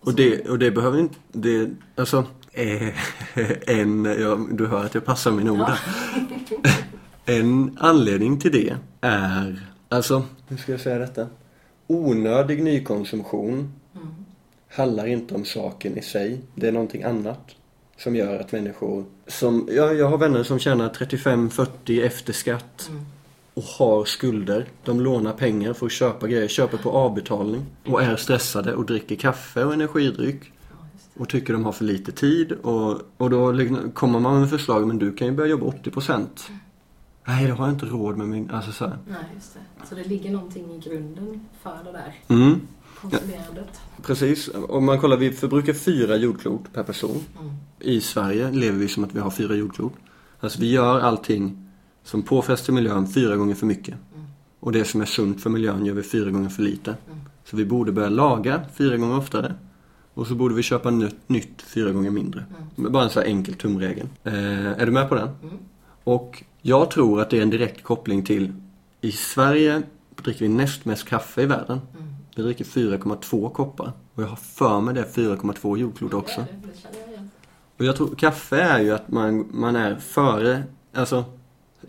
[0.00, 2.24] Och det, och det behöver inte, det, alltså, eh,
[3.66, 5.78] en, ja, du hör att jag passar mina ord här.
[7.26, 11.26] En anledning till det är, alltså, hur ska jag säga detta?
[11.86, 14.08] Onödig nykonsumtion Mm.
[14.70, 16.40] handlar inte om saken i sig.
[16.54, 17.40] Det är någonting annat
[17.96, 23.04] som gör att människor som, ja, jag har vänner som tjänar 35-40 efter skatt Mm.
[23.54, 24.66] och har skulder.
[24.84, 29.16] De lånar pengar för att köpa grejer, köper på avbetalning och är stressade och dricker
[29.16, 30.52] kaffe och energidryck.
[31.18, 34.86] Och tycker de har för lite tid och, och då liksom kommer man med förslag,
[34.86, 36.26] men du kan ju börja jobba 80%.
[37.26, 38.98] Nej, det har jag inte råd med min, alltså så här.
[39.08, 39.86] Nej, just det.
[39.88, 42.60] Så det ligger någonting i grunden för det där Mm,
[43.00, 43.80] konsumerandet.
[44.02, 44.50] precis.
[44.68, 47.20] Om man kollar, vi förbrukar fyra jordklot per person.
[47.40, 47.52] Mm.
[47.80, 49.92] I Sverige lever vi som att vi har fyra jordklot.
[50.40, 51.68] Alltså vi gör allting
[52.04, 53.94] som påfrestar miljön fyra gånger för mycket.
[54.14, 54.26] Mm.
[54.60, 56.90] Och det som är sunt för miljön gör vi fyra gånger för lite.
[57.06, 57.18] Mm.
[57.44, 59.54] Så vi borde börja laga fyra gånger oftare.
[60.18, 62.44] Och så borde vi köpa nytt, nytt fyra gånger mindre.
[62.76, 62.92] Mm.
[62.92, 64.06] Bara en sån här enkel tumregel.
[64.24, 65.28] Eh, är du med på den?
[65.42, 65.58] Mm.
[66.04, 68.52] Och jag tror att det är en direkt koppling till
[69.00, 69.82] I Sverige
[70.22, 71.80] dricker vi näst mest kaffe i världen.
[71.94, 72.08] Mm.
[72.36, 73.92] Vi dricker 4,2 koppar.
[74.14, 76.44] Och jag har för mig det 4,2 jordklot också.
[77.78, 80.62] Och jag tror kaffe är ju att man, man är före,
[80.94, 81.24] alltså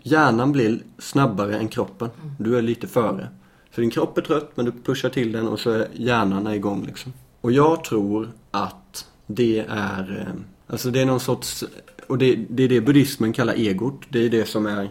[0.02, 2.08] hjärnan blir snabbare än kroppen.
[2.38, 3.28] Du är lite före.
[3.74, 6.54] Så din kropp är trött men du pushar till den och så är hjärnan är
[6.54, 7.12] igång liksom.
[7.40, 10.34] Och jag tror att det är, eh,
[10.66, 11.64] alltså det är någon sorts,
[12.06, 14.00] och det, det är det buddhismen kallar egot.
[14.08, 14.90] Det är det som är,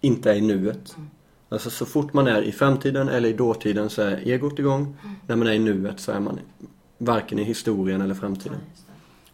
[0.00, 0.96] inte är i nuet.
[1.48, 4.96] Alltså så fort man är i framtiden eller i dåtiden så är egot igång.
[5.26, 6.38] När man är i nuet så är man
[6.98, 8.58] varken i historien eller framtiden.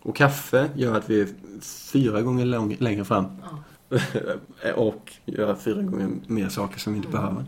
[0.03, 1.29] Och kaffe gör att vi är
[1.93, 3.25] fyra gånger lång, längre fram.
[3.43, 4.73] Ja.
[4.75, 7.45] och gör fyra gånger mer saker som vi inte behöver.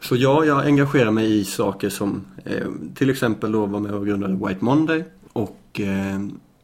[0.00, 4.06] Så ja, jag engagerar mig i saker som eh, till exempel då var med och
[4.06, 6.20] grundade White Monday och eh,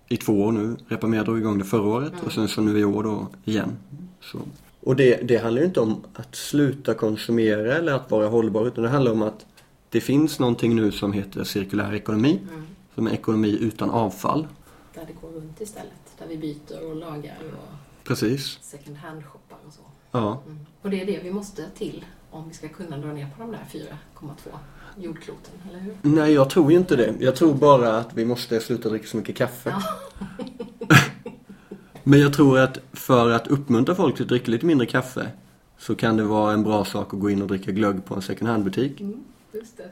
[0.09, 0.77] i två år nu.
[0.89, 3.77] Repamer drog igång det förra året och sen så nu i år då igen.
[4.21, 4.39] Så.
[4.81, 8.85] Och det, det handlar ju inte om att sluta konsumera eller att vara hållbar utan
[8.85, 9.47] det handlar om att
[9.89, 12.41] det finns någonting nu som heter cirkulär ekonomi.
[12.51, 12.63] Mm.
[12.95, 14.47] Som är ekonomi utan avfall.
[14.95, 16.19] Där det går runt istället.
[16.19, 18.59] Där vi byter och lagar och Precis.
[18.63, 19.81] second hand-shoppar och så.
[20.11, 20.43] Ja.
[20.47, 20.59] Mm.
[20.83, 23.51] Och det är det vi måste till om vi ska kunna dra ner på de
[23.51, 24.29] där 4,2
[24.97, 25.95] jordkloten, eller hur?
[26.03, 27.15] Nej, jag tror ju inte det.
[27.21, 29.71] Jag tror bara att vi måste sluta dricka så mycket kaffe.
[29.71, 30.27] Ja.
[32.03, 35.29] Men jag tror att för att uppmuntra folk till att dricka lite mindre kaffe
[35.79, 38.23] så kan det vara en bra sak att gå in och dricka glögg på en
[38.23, 39.01] second hand-butik.
[39.01, 39.25] Mm.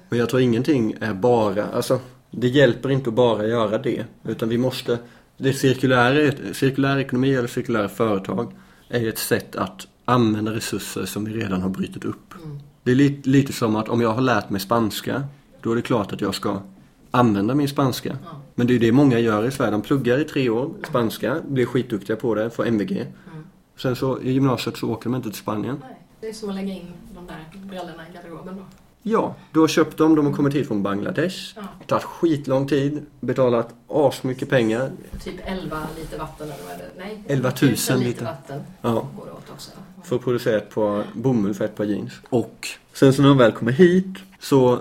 [0.08, 2.00] Men jag tror ingenting är bara, alltså
[2.30, 4.04] det hjälper inte att bara göra det.
[4.24, 4.98] Utan vi måste,
[5.36, 8.52] det cirkulära, cirkulär ekonomi eller cirkulära företag
[8.88, 12.34] är ju ett sätt att använda resurser som vi redan har brutit upp.
[12.44, 12.58] Mm.
[12.82, 15.24] Det är lite, lite som att om jag har lärt mig spanska,
[15.60, 16.62] då är det klart att jag ska
[17.10, 18.16] använda min spanska.
[18.24, 18.30] Ja.
[18.54, 19.70] Men det är det många gör i Sverige.
[19.70, 22.92] De pluggar i tre år spanska, blir skitduktiga på det, får MVG.
[22.92, 23.44] Mm.
[23.76, 25.76] Sen så i gymnasiet så åker de inte till Spanien.
[25.80, 28.62] Nej, det är som att lägga in de där brallorna i garderoben då.
[29.02, 31.52] Ja, du har köpt dem, de har kommit hit från Bangladesh.
[31.56, 31.62] Ja.
[31.62, 34.90] Det har tagit skitlång tid, betalat asmycket pengar.
[35.24, 36.90] Typ 11 liter vatten eller vad är det?
[36.98, 38.24] Nej, 11 000 liter liter.
[38.24, 39.70] vatten Ja, går det åt också.
[40.04, 42.12] för att producera ett par bomull för ett par jeans.
[42.28, 44.78] Och sen så när de väl kommer hit så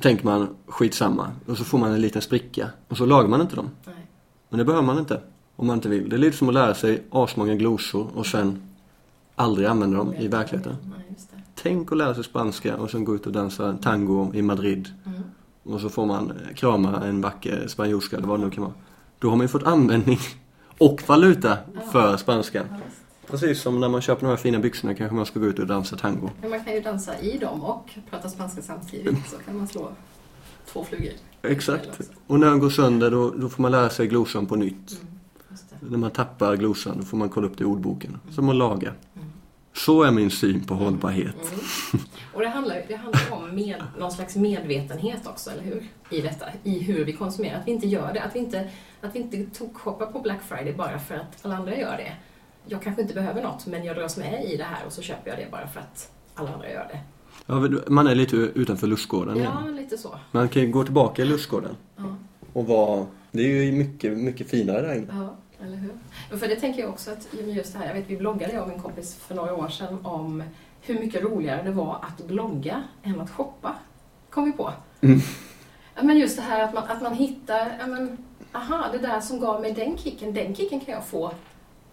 [0.00, 1.30] tänker man skitsamma.
[1.46, 2.70] Och så får man en liten spricka.
[2.88, 3.70] Och så lagar man inte dem.
[3.84, 3.94] Nej.
[4.48, 5.20] Men det behöver man inte.
[5.56, 6.08] Om man inte vill.
[6.08, 8.62] Det är lite som att lära sig asmånga glosor och sen
[9.36, 10.76] aldrig använda dem i verkligheten.
[10.82, 11.29] Nej, just det.
[11.62, 14.88] Tänk att lära sig spanska och sen gå ut och dansa tango i Madrid.
[15.06, 15.22] Mm.
[15.62, 18.74] Och så får man krama en vacker spanjorska eller vad det nu kan vara.
[19.18, 20.18] Då har man ju fått användning
[20.78, 21.58] och valuta
[21.92, 22.66] för spanskan.
[22.84, 23.00] Visst.
[23.30, 25.66] Precis som när man köper de här fina byxorna kanske man ska gå ut och
[25.66, 26.30] dansa tango.
[26.40, 29.92] Men man kan ju dansa i dem och prata spanska samtidigt så kan man slå
[30.72, 31.12] två flugor.
[31.42, 32.00] Exakt.
[32.26, 35.00] Och när den går sönder då, då får man lära sig glosan på nytt.
[35.02, 35.90] Mm.
[35.90, 38.20] När man tappar glosan då får man kolla upp det i ordboken.
[38.30, 38.92] Som att laga.
[39.84, 41.34] Så är min syn på hållbarhet.
[41.52, 42.04] Mm.
[42.34, 45.82] Och det handlar, det handlar om med, någon slags medvetenhet också, eller hur?
[46.10, 47.60] I detta, i hur vi konsumerar.
[47.60, 48.22] Att vi inte gör det.
[48.22, 48.68] Att vi inte,
[49.00, 52.12] att vi inte tokkoppar på Black Friday bara för att alla andra gör det.
[52.66, 55.30] Jag kanske inte behöver något, men jag dras med i det här och så köper
[55.30, 57.00] jag det bara för att alla andra gör det.
[57.46, 59.76] Ja, man är lite utanför lustgården Ja, igen.
[59.76, 60.14] lite så.
[60.32, 62.16] Man kan ju gå tillbaka i lustgården Ja,
[62.52, 63.06] och vara...
[63.32, 65.06] Det är ju mycket, mycket finare där inne.
[65.10, 65.90] ja eller hur?
[66.38, 68.68] För det tänker jag också att just det här, jag vet vi bloggade jag och
[68.68, 70.42] min kompis för några år sedan om
[70.82, 73.74] hur mycket roligare det var att blogga än att shoppa.
[74.30, 74.72] Kom vi på.
[75.00, 75.20] Mm.
[76.02, 78.18] Men just det här att man, att man hittar, ja men,
[78.52, 81.32] aha, det där som gav mig den kicken, den kicken kan jag få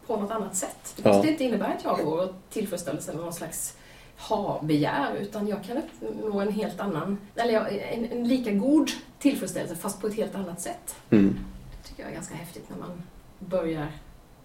[0.08, 0.94] på något annat sätt.
[0.96, 1.28] Det Ja.
[1.28, 3.78] inte innebära att jag går och tillfredsställelse med någon slags
[4.18, 10.02] ha-begär, utan jag kan uppnå en helt annan, eller en, en lika god tillfredsställelse fast
[10.02, 10.96] på ett helt annat sätt.
[11.10, 11.40] Mm.
[11.72, 13.04] Det tycker jag är ganska häftigt när man
[13.40, 13.88] börjar,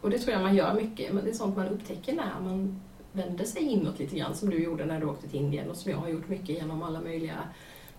[0.03, 2.81] och det tror jag man gör mycket, men det är sånt man upptäcker när man
[3.13, 5.91] vänder sig inåt lite grann som du gjorde när du åkte till Indien och som
[5.91, 7.39] jag har gjort mycket genom alla möjliga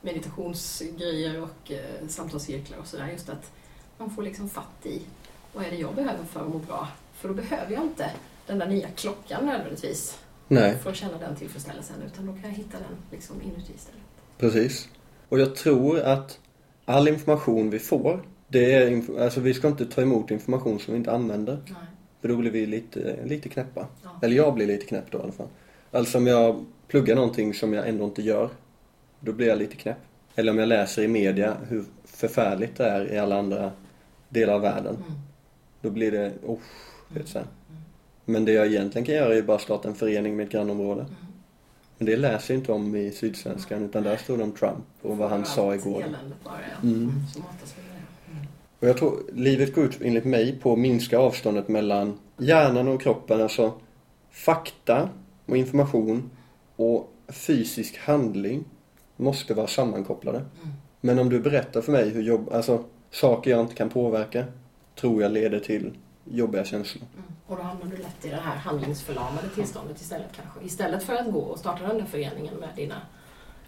[0.02, 3.08] meditationsgrejer och eh, samtalscirklar och sådär.
[3.12, 3.52] Just att
[3.98, 5.02] man får liksom fatt i
[5.54, 6.88] vad är det jag behöver för att må bra?
[7.14, 8.12] För då behöver jag inte
[8.48, 12.50] den där nya klockan nödvändigtvis Nej, för att känna den tillfredsställelsen utan då kan jag
[12.50, 14.02] hitta den liksom inuti istället.
[14.38, 14.90] precis.
[15.30, 16.40] Och jag tror att
[16.86, 20.98] all information vi får, det är, alltså vi ska inte ta emot information som vi
[20.98, 21.64] inte använder.
[21.66, 21.76] Nej.
[22.24, 23.88] För då blir vi lite, lite knäppa.
[24.04, 24.10] Ja.
[24.22, 25.48] Eller jag blir lite knäpp då i alla fall.
[25.92, 28.50] Alltså om jag pluggar någonting som jag ändå inte gör,
[29.20, 29.98] då blir jag lite knäpp.
[30.36, 33.72] Eller om jag läser i media hur förfärligt det är i alla andra
[34.30, 34.96] delar av världen.
[34.96, 35.20] Mm.
[35.82, 36.60] Då blir det, oh,
[37.08, 37.48] vet så här.
[38.26, 41.02] Men det jag egentligen kan göra är bara starta en förening med ett grannområde.
[41.02, 41.16] Mm.
[41.98, 45.18] Men det läser jag inte om i Sydsvenskan utan där stod det om Trump och
[45.18, 46.04] vad han sa igår.
[46.84, 47.12] Mm.
[47.34, 48.32] Så matas vi med det.
[48.32, 48.44] Mm.
[48.84, 53.02] Och jag tror livet går ut enligt mig på att minska avståndet mellan hjärnan och
[53.02, 53.42] kroppen.
[53.42, 53.74] Alltså
[54.32, 55.10] fakta
[55.46, 56.30] och information
[56.76, 58.66] och fysisk handling
[59.16, 60.38] måste vara sammankopplade.
[60.38, 60.74] Mm.
[61.02, 64.46] Men om du berättar för mig hur jobb, alltså saker jag inte kan påverka
[64.96, 67.04] tror jag leder till jobbiga känslor.
[67.14, 67.26] Mm.
[67.48, 70.66] Och då hamnar du lätt i det här handlingsförlamade tillståndet istället kanske.
[70.66, 73.02] Istället för att gå och starta den där föreningen med dina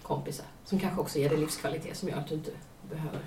[0.04, 0.46] kompisar.
[0.66, 2.52] Som kanske också ger dig livskvalitet som gör att du inte
[2.90, 3.20] behöver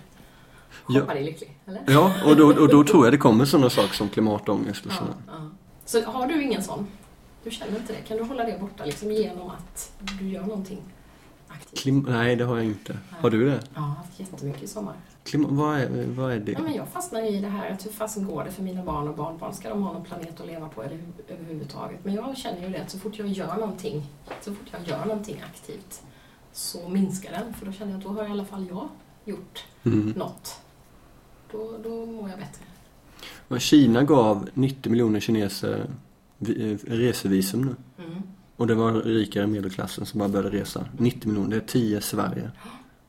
[0.89, 1.01] Ja.
[1.01, 1.59] hoppa dig lycklig.
[1.67, 1.83] Eller?
[1.87, 4.97] Ja, och då, och då tror jag det kommer sådana saker som klimatångest och Ja,
[4.97, 5.15] sådär.
[5.27, 5.33] ja.
[5.85, 6.87] Så har du ingen sån?
[7.45, 7.99] Du känner inte det?
[7.99, 10.79] Kan du hålla det borta liksom genom att du gör någonting
[11.49, 11.79] aktivt?
[11.83, 12.99] Klim, nej, det har jag inte.
[13.21, 13.61] Har du det?
[13.75, 14.95] Jag har haft jättemycket i sommar.
[15.25, 16.53] Klima, vad, är, vad är det?
[16.53, 19.09] Ja, men jag fastnar i det här att hur fasen går det för mina barn
[19.09, 19.55] och barnbarn?
[19.55, 22.05] Ska de ha någon planet att leva på eller hu- överhuvudtaget?
[22.05, 24.07] Men jag känner ju det att så fort jag gör någonting,
[24.41, 26.03] så fort jag gör någonting aktivt
[26.53, 27.55] så minskar den.
[27.55, 28.89] För då känner jag att då har i alla fall jag
[29.29, 30.09] gjort Mm.
[30.17, 30.57] något.
[31.53, 32.65] Då, då mår jag bättre.
[33.49, 35.91] Och Kina gav 90 miljoner kineser
[36.41, 38.05] eh, resevisum nu.
[38.05, 38.23] Mm.
[38.57, 40.87] Och det var rikare medelklassen som bara började resa.
[40.99, 42.51] 90 miljoner, det är 10 Sverige.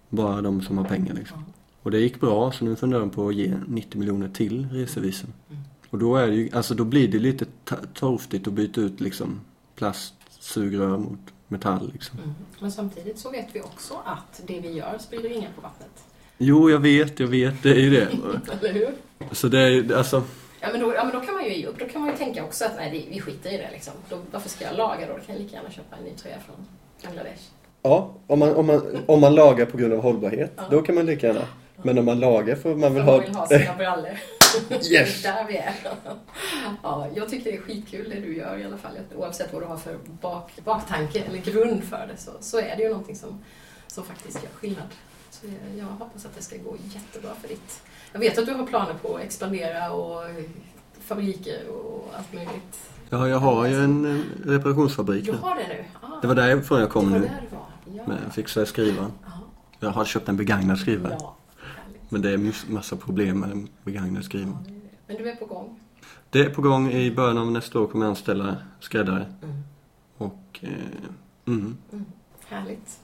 [0.09, 1.45] Bara de som har pengar liksom.
[1.81, 5.33] Och det gick bra så nu funderar de på att ge 90 miljoner till resevisum.
[5.49, 5.61] Mm.
[5.89, 7.45] Och då är det ju, alltså då blir det lite
[7.93, 9.41] torftigt att byta ut liksom
[9.75, 12.19] plastsugrör mot metall liksom.
[12.19, 12.35] Mm.
[12.59, 16.03] Men samtidigt så vet vi också att det vi gör sprider inga på vattnet.
[16.41, 18.07] Jo, jag vet, jag vet, det är ju det.
[18.61, 18.89] Eller hur?
[19.31, 20.23] Så det är ju, alltså,
[20.61, 21.79] Ja men, då, ja men då kan man ju ge upp.
[21.79, 23.93] Då kan man ju tänka också att nej, det, vi skiter i det liksom.
[24.09, 25.13] Då, varför ska jag laga då?
[25.13, 26.55] Då kan jag lika gärna köpa en ny tröja från
[27.03, 27.41] Bangladesh.
[27.81, 30.63] ja, om man, om man, om man lagar på grund av hållbarhet, Ja.
[30.71, 31.41] då kan man lika gärna.
[31.83, 33.17] Men om man lagar för man vill För ha...
[33.17, 34.11] man vill ha sina brallor.
[34.91, 35.23] Yes!
[35.23, 35.73] Där vi är.
[36.83, 38.91] Ja, jag tycker det är skitkul det du gör i alla fall.
[39.15, 42.83] Oavsett vad du har för bak, baktanke eller grund för det så, så är det
[42.83, 43.43] ju någonting som,
[43.87, 44.87] som faktiskt gör skillnad.
[45.41, 47.81] Jag- jag hoppas att det ska gå jättebra för ditt...
[48.13, 50.23] Jag vet att du har planer på att expandera och
[50.99, 52.89] fabriker och allt möjligt.
[53.09, 55.85] Ja, jag har ju en eh, reparationsfabrik Du har det nu?
[56.01, 57.25] Ah, Det var därifrån jag kom det var nu.
[57.25, 57.65] där du var.
[57.97, 58.07] Ja.
[58.07, 59.11] Med fixa skrivaren.
[59.25, 59.31] Ja.
[59.79, 61.17] Jag har köpt en begagnad skrivare.
[61.19, 61.35] Ja.
[62.09, 64.57] Men det är massa problem med begagnad skrivare.
[64.67, 64.73] Ja.
[65.07, 65.79] Men du är på gång?
[66.29, 66.91] Det är på gång.
[66.91, 69.25] I början av nästa år kommer jag anställa skräddare.
[69.43, 69.63] Mm.
[70.17, 70.59] Och...
[70.61, 70.69] Eh,
[71.47, 71.77] mm.
[71.91, 72.05] Mm.
[72.47, 72.99] Härligt.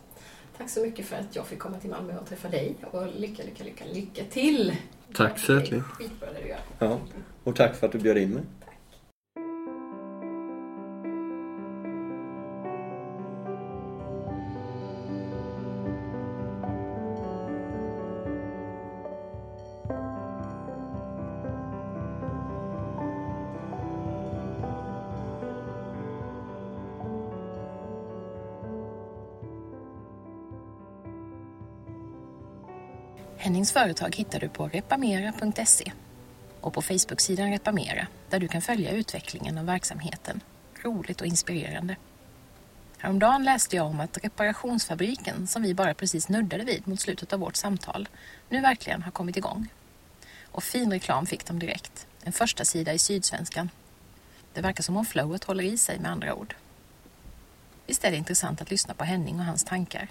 [0.57, 2.75] Tack så mycket för att jag fick komma till Malmö och träffa dig.
[2.91, 4.75] Och lycka, lycka, lycka, lycka till!
[5.13, 5.83] Tack så hjärtligt.
[5.83, 6.59] Skitbra det du gör.
[6.79, 6.99] Ja.
[7.43, 8.43] Och tack för att du bjöd in mig.
[33.79, 35.91] Företag hittar du på Reparmera.se
[36.61, 40.41] och på Facebook-sidan Reparmera där du kan följa utvecklingen av verksamheten.
[40.83, 41.95] Roligt och inspirerande.
[42.97, 47.39] Häromdagen läste jag om att reparationsfabriken som vi bara precis nuddade vid mot slutet av
[47.39, 48.07] vårt samtal
[48.49, 49.67] nu verkligen har kommit igång.
[50.51, 52.07] Och fin reklam fick de direkt.
[52.23, 53.69] En första sida i Sydsvenskan.
[54.53, 56.55] Det verkar som om flowet håller i sig med andra ord.
[57.87, 60.09] Visst är det intressant att lyssna på Henning och hans tankar.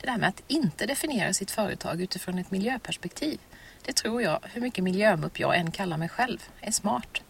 [0.00, 3.40] Det där med att inte definiera sitt företag utifrån ett miljöperspektiv,
[3.82, 7.22] det tror jag, hur mycket miljömupp jag än kallar mig själv, är smart.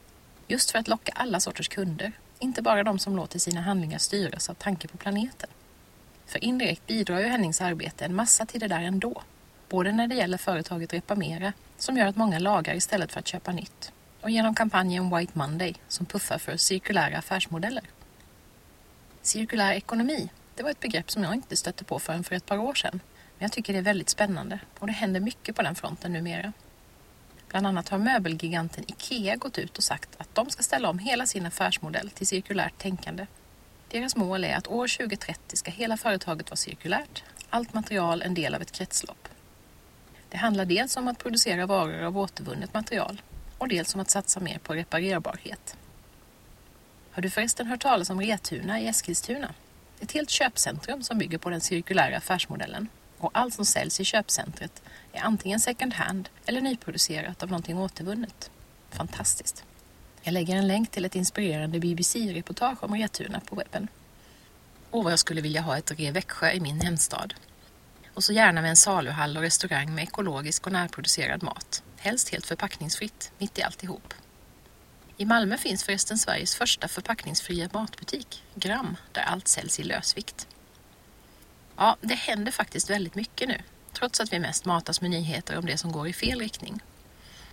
[0.49, 4.51] Just för att locka alla sorters kunder, inte bara de som låter sina handlingar styras
[4.51, 5.51] av tanke på planeten.
[6.27, 9.23] För indirekt bidrar ju Hennings arbete en massa till det där ändå.
[9.69, 13.53] Både när det gäller företaget Repamera, som gör att många lagar istället för att köpa
[13.53, 17.85] nytt, och genom kampanjen White Monday som puffar för cirkulära affärsmodeller.
[19.23, 20.31] Cirkulär ekonomi,
[20.63, 23.01] det var ett begrepp som jag inte stötte på förrän för ett par år sedan.
[23.39, 26.53] Men jag tycker det är väldigt spännande och det händer mycket på den fronten numera.
[27.49, 31.27] Bland annat har möbelgiganten IKEA gått ut och sagt att de ska ställa om hela
[31.27, 33.27] sin affärsmodell till cirkulärt tänkande.
[33.89, 38.55] Deras mål är att år 2030 ska hela företaget vara cirkulärt, allt material en del
[38.55, 39.29] av ett kretslopp.
[40.29, 43.23] Det handlar dels om att producera varor av återvunnet material
[43.59, 45.77] och dels om att satsa mer på reparerbarhet.
[47.11, 49.55] Har du förresten hört talas om Retuna i Eskilstuna?
[50.03, 52.89] Ett helt köpcentrum som bygger på den cirkulära affärsmodellen.
[53.19, 54.83] Och allt som säljs i köpcentret
[55.13, 58.51] är antingen second hand eller nyproducerat av någonting återvunnet.
[58.91, 59.65] Fantastiskt.
[60.23, 63.89] Jag lägger en länk till ett inspirerande BBC-reportage om Retuna på webben.
[64.91, 67.35] Och vad jag skulle vilja ha ett Re Växjö i min hemstad.
[68.15, 71.83] Och så gärna med en saluhall och restaurang med ekologisk och närproducerad mat.
[71.97, 74.15] Helst helt förpackningsfritt, mitt i alltihop.
[75.17, 80.49] I Malmö finns förresten Sveriges första förpackningsfria matbutik, Gram, där allt säljs i lösvikt.
[81.77, 83.59] Ja, det händer faktiskt väldigt mycket nu,
[83.93, 86.81] trots att vi mest matas med nyheter om det som går i fel riktning.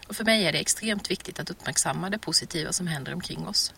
[0.08, 3.74] Och för mig är det extremt viktigt att uppmärksamma det positiva som händer omkring oss.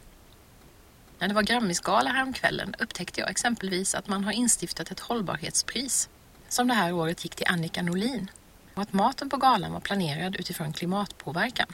[1.20, 6.10] När det var Grammisgala häromkvällen upptäckte jag exempelvis att man har instiftat ett hållbarhetspris
[6.50, 8.32] som det här året gick till Annika Norlin
[8.74, 11.68] och att maten på galan var planerad utifrån klimatpåverkan.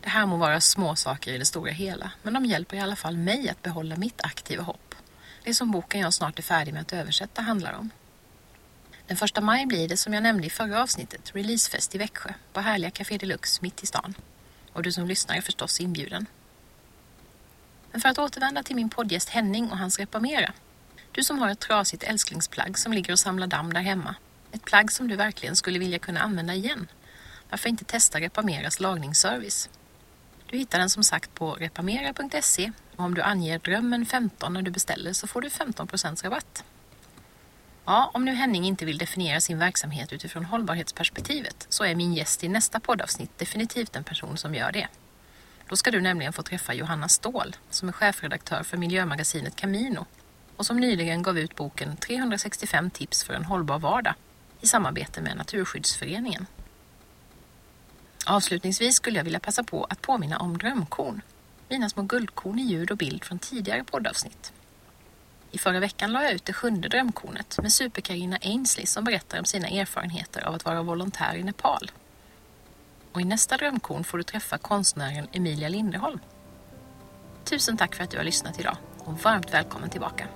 [0.00, 2.96] Det här må vara små saker i det stora hela, men de hjälper i alla
[2.96, 4.94] fall mig att behålla mitt aktiva hopp.
[5.44, 7.90] Det som boken jag snart är färdig med att översätta handlar om.
[9.06, 12.60] Den första maj blir det, som jag nämnde i förra avsnittet, releasefest i Växjö på
[12.60, 14.14] härliga Café Deluxe mitt i stan.
[14.72, 16.26] Och du som lyssnar är förstås inbjuden.
[17.92, 20.52] Men för att återvända till min poddgäst Henning och hans Repamera.
[21.12, 24.14] Du som har ett trasigt älsklingsplagg som ligger och samlar damm där hemma.
[24.52, 26.88] Ett plagg som du verkligen skulle vilja kunna använda igen.
[27.50, 29.68] Varför inte testa Repameras lagningsservice?
[30.50, 34.70] Du hittar den som sagt på reparmera.se och om du anger drömmen 15 när du
[34.70, 36.64] beställer så får du 15% rabatt.
[37.84, 42.44] Ja, om nu Henning inte vill definiera sin verksamhet utifrån hållbarhetsperspektivet så är min gäst
[42.44, 44.88] i nästa poddavsnitt definitivt en person som gör det.
[45.68, 50.06] Då ska du nämligen få träffa Johanna Ståhl som är chefredaktör för miljömagasinet Camino
[50.56, 54.14] och som nyligen gav ut boken 365 tips för en hållbar vardag
[54.60, 56.46] i samarbete med Naturskyddsföreningen.
[58.30, 61.20] Avslutningsvis skulle jag vilja passa på att påminna om drömkorn.
[61.68, 64.52] Mina små guldkorn i ljud och bild från tidigare poddavsnitt.
[65.50, 69.44] I förra veckan la jag ut det sjunde drömkornet med superkarina Ainsley som berättar om
[69.44, 71.90] sina erfarenheter av att vara volontär i Nepal.
[73.12, 76.20] Och i nästa drömkorn får du träffa konstnären Emilia Linderholm.
[77.44, 80.26] Tusen tack för att du har lyssnat idag och varmt välkommen tillbaka.